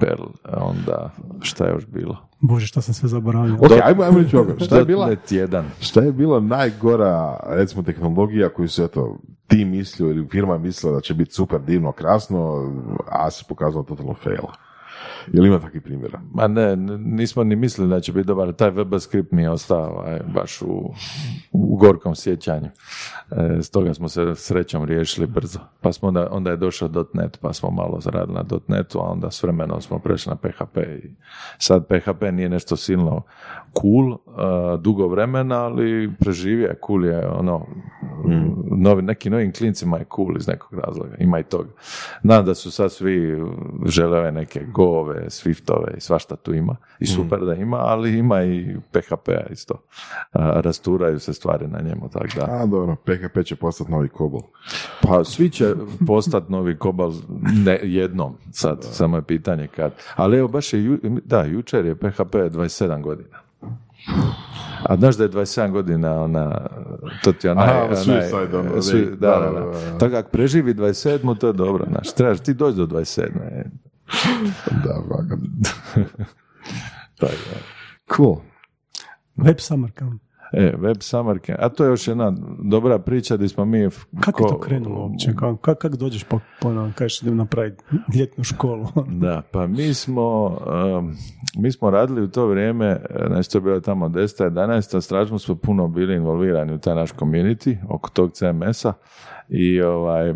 [0.00, 0.24] Perl,
[0.60, 2.16] onda šta je još bilo?
[2.40, 3.54] Bože, što sam sve zaboravio.
[3.54, 5.64] Ok, ajmo, ajmo reći Šta je bila, jedan.
[5.80, 11.00] šta je bila najgora, recimo, tehnologija koju su, eto, ti mislio ili firma mislila da
[11.00, 12.72] će biti super divno, krasno,
[13.06, 14.46] a se pokazalo totalno fail?
[15.32, 16.20] Jel ima takvih primjera?
[16.34, 18.52] Ma ne, nismo ni mislili da će biti dobar.
[18.52, 20.92] Taj web script mi je ostao aj, baš u,
[21.52, 22.68] u gorkom sjećanju.
[23.30, 25.58] E, stoga smo se srećom riješili brzo.
[25.80, 29.30] Pa smo onda, onda je došao .NET, pa smo malo zaradili na .NET-u, a onda
[29.30, 30.78] s vremenom smo prešli na PHP.
[31.04, 31.10] I
[31.58, 33.22] sad PHP nije nešto silno
[33.80, 37.66] cool, uh, dugo vremena, ali preživije, cool je ono,
[38.28, 38.82] mm.
[38.82, 41.70] novi, neki novim klincima je cool iz nekog razloga, ima i toga.
[42.22, 43.42] Znam da su sad svi
[43.86, 47.06] žele neke Go-ove, Swift-ove i svašta tu ima i mm.
[47.06, 49.74] super da ima, ali ima i PHP-a isto.
[49.74, 52.46] Uh, rasturaju se stvari na njemu, tako da.
[52.50, 54.42] A, dobro, PHP će postati novi Cobol.
[55.02, 55.74] Pa svi će
[56.06, 57.12] postati novi Cobol
[57.64, 59.92] ne, jednom, sad, samo je pitanje kad.
[60.16, 63.38] Ali evo, baš je, da, jučer je PHP 27 godina.
[64.88, 66.66] A znaš da je 27 godina ona,
[67.24, 71.46] to ti onaj, Aha, suicide, ono, svi, da, da, da, Tako ako preživi 27, to
[71.46, 73.28] je dobro, znaš, trebaš ti doći do 27.
[74.84, 75.36] da, vaga.
[78.16, 78.36] cool.
[79.36, 80.22] Web summer camp.
[80.56, 81.58] E, web summer camp.
[81.60, 83.88] A to je još jedna dobra priča gdje smo mi...
[84.20, 85.32] Kako je to krenulo uopće?
[85.32, 87.84] Kako kak, dođeš po, po ono, kažeš da napraviti
[88.18, 88.86] ljetnu školu?
[89.22, 90.46] da, pa mi smo,
[90.98, 91.16] um,
[91.56, 94.50] mi smo radili u to vrijeme, znači to je bilo tamo 10.
[94.50, 95.00] 11.
[95.00, 98.92] strašno smo puno bili involvirani u taj naš community oko tog CMS-a
[99.48, 100.34] i ovaj,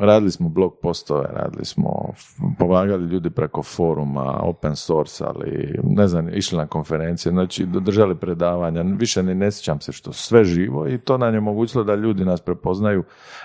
[0.00, 2.12] radili smo blog postove, radili smo,
[2.58, 8.82] pomagali ljudi preko foruma, open source, ali ne znam, išli na konferencije, znači držali predavanja,
[8.82, 12.24] više ni ne sjećam se što, sve živo i to nam je omogućilo da ljudi
[12.24, 13.04] nas prepoznaju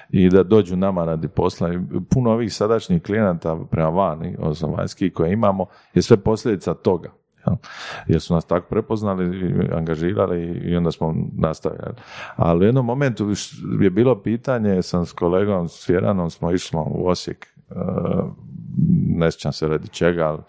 [0.09, 1.73] i da dođu nama radi posla.
[1.73, 1.79] I
[2.09, 7.20] puno ovih sadašnjih klijenata prema vani, odnosno vanjskih koje imamo, je sve posljedica toga.
[8.07, 11.93] Jer su nas tako prepoznali, angažirali i onda smo nastavili.
[12.35, 13.33] Ali u jednom momentu
[13.81, 17.47] je bilo pitanje, sam s kolegom, s Fjeranom smo išli u Osijek
[19.07, 20.41] ne sjećam se radi čega, ali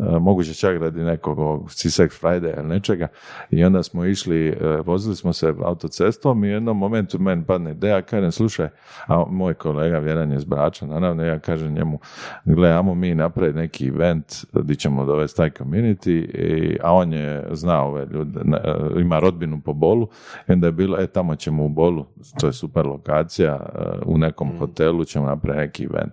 [0.00, 1.38] E, moguće čak radi nekog
[1.70, 3.08] C-Sex Friday ili nečega
[3.50, 4.56] i onda smo išli, e,
[4.86, 8.68] vozili smo se autocestom i u jednom momentu meni padne ideja, kažem, slušaj,
[9.06, 11.98] a moj kolega Vjeran je iz Brača, naravno, ja kažem njemu,
[12.44, 17.88] gledamo mi napraviti neki event gdje ćemo dovesti taj community, i, a on je znao
[17.88, 20.08] ove ljude, e, ima rodbinu po Bolu,
[20.48, 22.06] i onda je bilo, e, tamo ćemo u Bolu,
[22.40, 23.66] to je super lokacija,
[24.06, 24.58] u nekom mm.
[24.58, 26.12] hotelu ćemo napraviti neki event.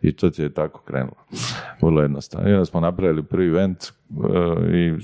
[0.00, 1.24] I to ti je tako krenulo.
[1.82, 2.50] Vrlo jednostavno.
[2.50, 4.24] I onda smo napravili prvi event uh,
[4.74, 4.94] i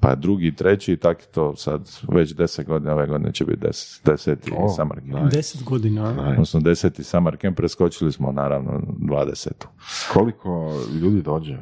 [0.00, 4.06] pa drugi, treći i tako to sad već deset godina, ove godine će biti deset,
[4.06, 5.32] deseti oh, Summer Camp.
[5.32, 6.10] Deset godina?
[6.10, 6.28] Nice.
[6.28, 9.68] Odnosno deseti Summer Camp, preskočili smo naravno dvadesetu.
[10.12, 10.72] Koliko
[11.02, 11.56] ljudi dođe?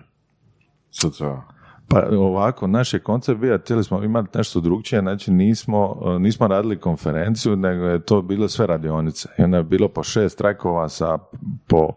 [0.90, 1.12] Sad
[1.88, 6.80] Pa ovako, naš je koncept bio, htjeli smo imati nešto drugčije, znači nismo, nismo radili
[6.80, 9.28] konferenciju, nego je to bilo sve radionice.
[9.38, 11.18] I onda je bilo po šest trakova sa
[11.66, 11.88] po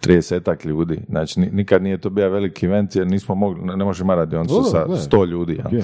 [0.00, 1.00] tridesetak ljudi.
[1.08, 5.24] Znači, nikad nije to bio veliki event jer nismo mogli, ne možemo radionicu sa sto
[5.24, 5.60] ljudi.
[5.72, 5.80] Ja.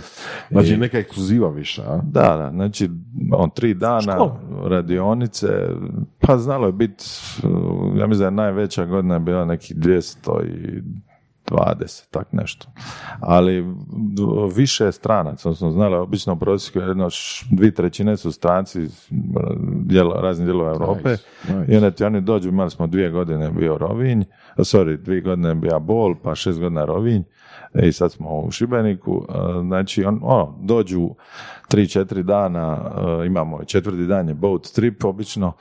[0.50, 2.00] Znači, neka ekskluziva više, a?
[2.04, 2.90] Da, da, znači,
[3.32, 4.16] on tri dana
[4.64, 5.48] radionice,
[6.18, 7.04] pa znalo je biti,
[7.96, 10.82] ja mislim da je najveća godina bila nekih 200 i
[11.52, 12.66] 20, tak nešto.
[13.20, 13.64] Ali
[14.56, 17.08] više stranaca, odnosno znala, obično u prosjeku jedno
[17.50, 18.88] dvije trećine su stranci
[19.84, 21.16] djelo, raznih dijelova Europe.
[21.68, 24.22] i onda ti oni dođu, imali smo dvije godine bio Rovinj,
[24.56, 27.22] sorry, dvije godine bio Bol, pa šest godina Rovinj.
[27.82, 29.26] I sad smo u Šibeniku,
[29.62, 31.10] znači on, ono, dođu
[31.68, 32.78] tri, četiri dana,
[33.26, 35.52] imamo četvrti dan je boat trip obično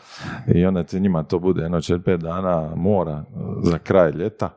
[0.48, 3.24] i onda ti njima to bude jedno četiri, pet dana mora
[3.64, 4.50] za kraj ljeta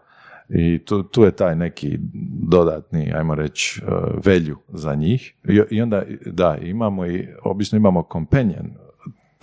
[0.48, 1.98] i tu, tu je taj neki
[2.48, 3.90] dodatni, ajmo reći, e,
[4.24, 5.34] velju za njih.
[5.48, 8.83] I, I onda, da, imamo i, obično imamo companion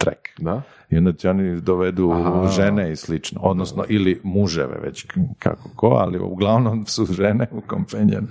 [0.02, 0.20] track.
[0.38, 0.62] Da?
[0.90, 2.14] I onda ti oni dovedu
[2.56, 5.06] žene i slično, odnosno ili muževe već
[5.40, 8.28] kako ko, ali uglavnom su žene u companion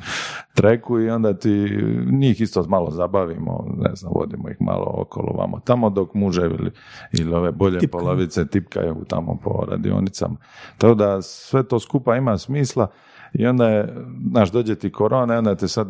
[0.55, 1.79] treku i onda ti
[2.13, 6.71] njih isto malo zabavimo, ne znam, vodimo ih malo okolo vamo tamo dok muževi ili,
[7.13, 10.37] ili ove bolje polovice tipkaju tamo po radionicama.
[10.79, 12.87] Tako da sve to skupa ima smisla
[13.33, 13.95] i onda je,
[14.31, 15.89] znaš, dođe ti korona onda te sad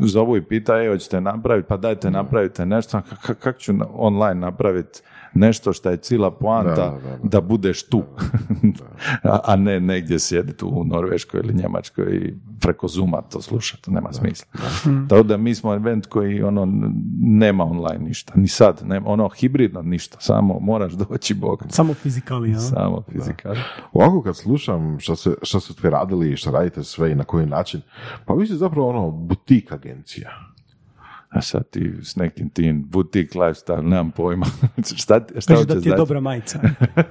[0.00, 3.00] zovu i pita, e, hoćete napraviti, pa dajte napravite nešto,
[3.42, 5.00] kako ću online napraviti
[5.34, 8.02] nešto što je cijela poanta da, budeš tu,
[9.48, 14.46] a ne negdje sjediti u Norveškoj ili Njemačkoj i preko Zuma to slušati, nema smisla.
[15.08, 16.68] Tako da mi smo event koji ono
[17.20, 21.64] nema online ništa, ni sad, nema, ono hibridno ništa, samo moraš doći Bog.
[21.68, 22.60] Samo fizikali, ja?
[22.60, 23.58] Samo fizikali.
[23.92, 27.46] Ovako kad slušam što, se, što ste radili i što radite sve i na koji
[27.46, 27.80] način,
[28.24, 30.51] pa vi ste zapravo ono butik agencija
[31.32, 34.46] a sad ti s nekim tim butik lifestyle, nemam pojma.
[34.96, 36.60] šta, šta Kaži da ti je dobra majica.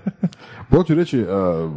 [0.69, 1.71] Hoću reći, uh,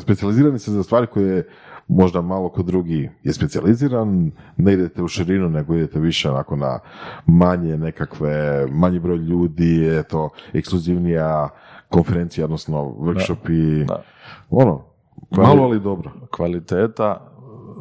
[0.00, 1.48] specijalizirani se za stvari koje
[1.88, 6.78] možda malo kod drugi je specijaliziran, ne idete u širinu, nego idete više onako na
[7.26, 11.48] manje nekakve, manji broj ljudi, eto, ekskluzivnija
[11.88, 14.02] konferencija, odnosno workshopi, da,
[14.50, 14.84] ono,
[15.30, 16.10] malo ali dobro.
[16.30, 17.30] Kvaliteta,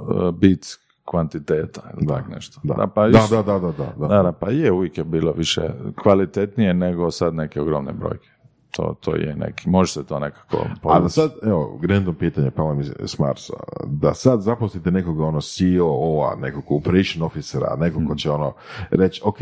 [0.07, 2.59] uh, beats kvantiteta ili tak nešto.
[2.63, 2.73] Da.
[2.73, 3.59] Da, pa da, da, da,
[4.07, 5.69] da, da, pa je uvijek je bilo više
[6.01, 8.29] kvalitetnije nego sad neke ogromne brojke.
[8.75, 12.73] To, to je neki, može se to nekako A da sad, evo, random pitanje, pa
[12.73, 13.53] mi s Marsa,
[13.85, 18.17] da sad zaposlite nekoga ono CEO-a, nekog operation officera, nekog ko hmm.
[18.17, 18.53] će ono
[18.89, 19.37] reći, ok,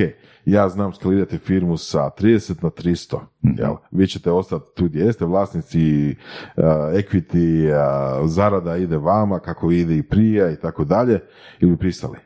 [0.46, 3.76] ja znam skalirati firmu sa 30 na 300, mm jel?
[3.92, 6.16] vi ćete ostati tu gdje jeste, vlasnici,
[6.58, 6.64] uh,
[6.94, 11.20] equity, uh, zarada ide vama, kako ide i prije i tako dalje,
[11.60, 12.18] ili pristali?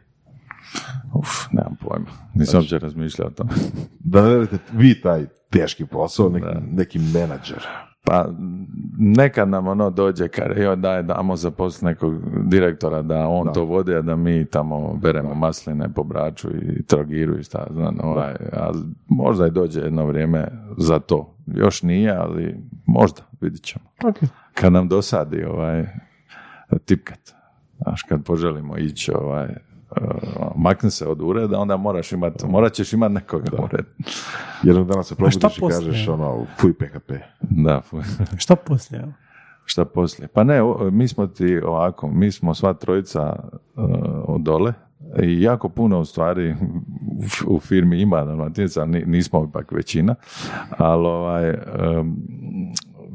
[1.13, 2.05] Uf, nemam pojma.
[2.33, 3.49] Nisam uopće razmišljao o tome.
[4.11, 7.67] da ne radite vi taj teški posao, neki, neki menadžer.
[8.07, 8.25] Pa
[8.97, 12.13] nekad nam ono dođe kar joj daj damo zaposliti nekog
[12.47, 17.39] direktora da on to vodi, a da mi tamo beremo masline po braču i trogiru
[17.39, 20.47] i šta znam, ovaj, ali možda i dođe jedno vrijeme
[20.77, 21.35] za to.
[21.45, 22.55] Još nije, ali
[22.85, 23.85] možda, vidit ćemo.
[24.03, 24.27] Okay.
[24.53, 25.85] Kad nam dosadi ovaj
[26.85, 27.19] tipkat,
[27.81, 29.47] znaš, kad poželimo ići ovaj,
[30.55, 33.63] makni se od ureda, onda moraš imati, morat ćeš imati nekoga da.
[33.63, 33.85] ured.
[34.63, 37.11] Jednog dana se probudiš i kažeš ono, fuj PHP.
[37.41, 38.03] Da, fuj.
[38.37, 39.13] šta poslije?
[39.65, 40.27] Šta poslije?
[40.27, 40.61] Pa ne,
[40.91, 43.35] mi smo ti ovako, mi smo sva trojica
[43.75, 43.83] uh,
[44.25, 44.73] od dole
[45.23, 46.55] i jako puno u stvari
[47.47, 50.15] u, firmi ima dalmatinaca, nismo ipak većina,
[50.77, 52.17] ali ovaj, um,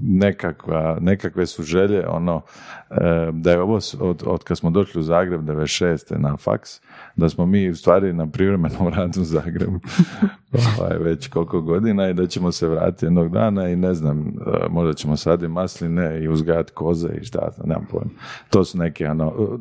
[0.05, 2.43] nekakva, nekakve su želje, ono,
[2.91, 6.19] e, da je ovo od, od kad smo došli u Zagreb 96.
[6.19, 6.81] na faks,
[7.17, 9.81] da smo mi u stvari na privremenom radu u Zagrebu
[10.79, 14.33] ovaj, već koliko godina i da ćemo se vratiti jednog dana i ne znam, e,
[14.71, 18.11] možda ćemo saditi masline i uzgajati koze i šta, nemam pojma.
[18.51, 19.59] To su neke, ono,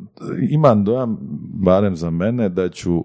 [0.49, 1.17] imam dojam,
[1.53, 3.03] barem za mene, da ću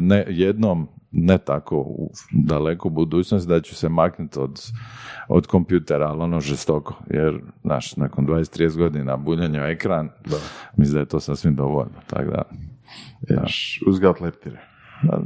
[0.00, 4.60] ne jednom ne tako u daleku budućnost da ću se maknuti od,
[5.28, 10.36] od kompjutera, ali ono žestoko, jer, znaš, nakon 20-30 godina buljenja ekran, da.
[10.76, 12.42] mislim da je to sasvim dovoljno, tako da...
[13.28, 14.60] Ješ uzgat leptire.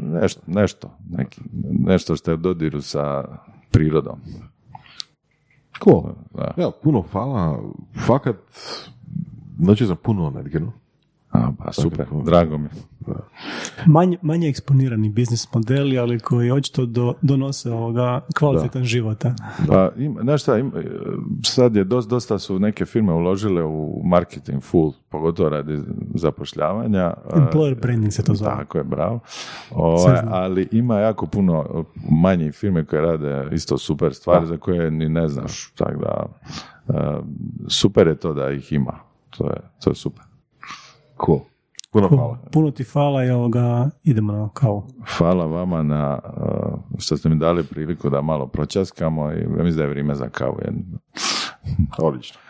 [0.00, 3.24] Nešto, nešto, neki, nešto što je u dodiru sa
[3.70, 4.20] prirodom.
[5.84, 6.02] Cool.
[6.34, 6.54] Da.
[6.56, 7.62] Ja, puno hvala.
[8.06, 8.36] Fakat,
[9.58, 10.72] znači sam puno energijno.
[11.36, 12.68] A, pa super, drago mi.
[13.86, 18.86] Manje, manje eksponirani biznis modeli, ali koji očito do, donose ovoga kvalitetan da.
[18.86, 19.34] života.
[19.68, 20.52] Pa, ima, znaš šta,
[21.44, 25.78] sad je dosta, dosta su neke firme uložile u marketing full, pogotovo radi
[26.14, 27.14] zapošljavanja.
[27.30, 28.50] Employer branding se to zove.
[28.50, 29.20] Tako je, bravo.
[29.70, 34.90] O, ovaj, ali ima jako puno manjih firme koje rade isto super stvari za koje
[34.90, 35.70] ni ne znaš.
[35.70, 36.26] Tako da,
[37.68, 38.98] super je to da ih ima.
[39.30, 40.25] To je, to je super.
[41.24, 41.40] Cool.
[41.90, 42.38] Puno hvala.
[42.52, 44.86] Puno ti hvala i ovoga, idemo na kavu.
[45.18, 49.82] Hvala vama na uh, što ste mi dali priliku da malo pročaskamo i mislim da
[49.82, 50.58] je vrijeme za kavu.
[51.98, 52.45] Odlično.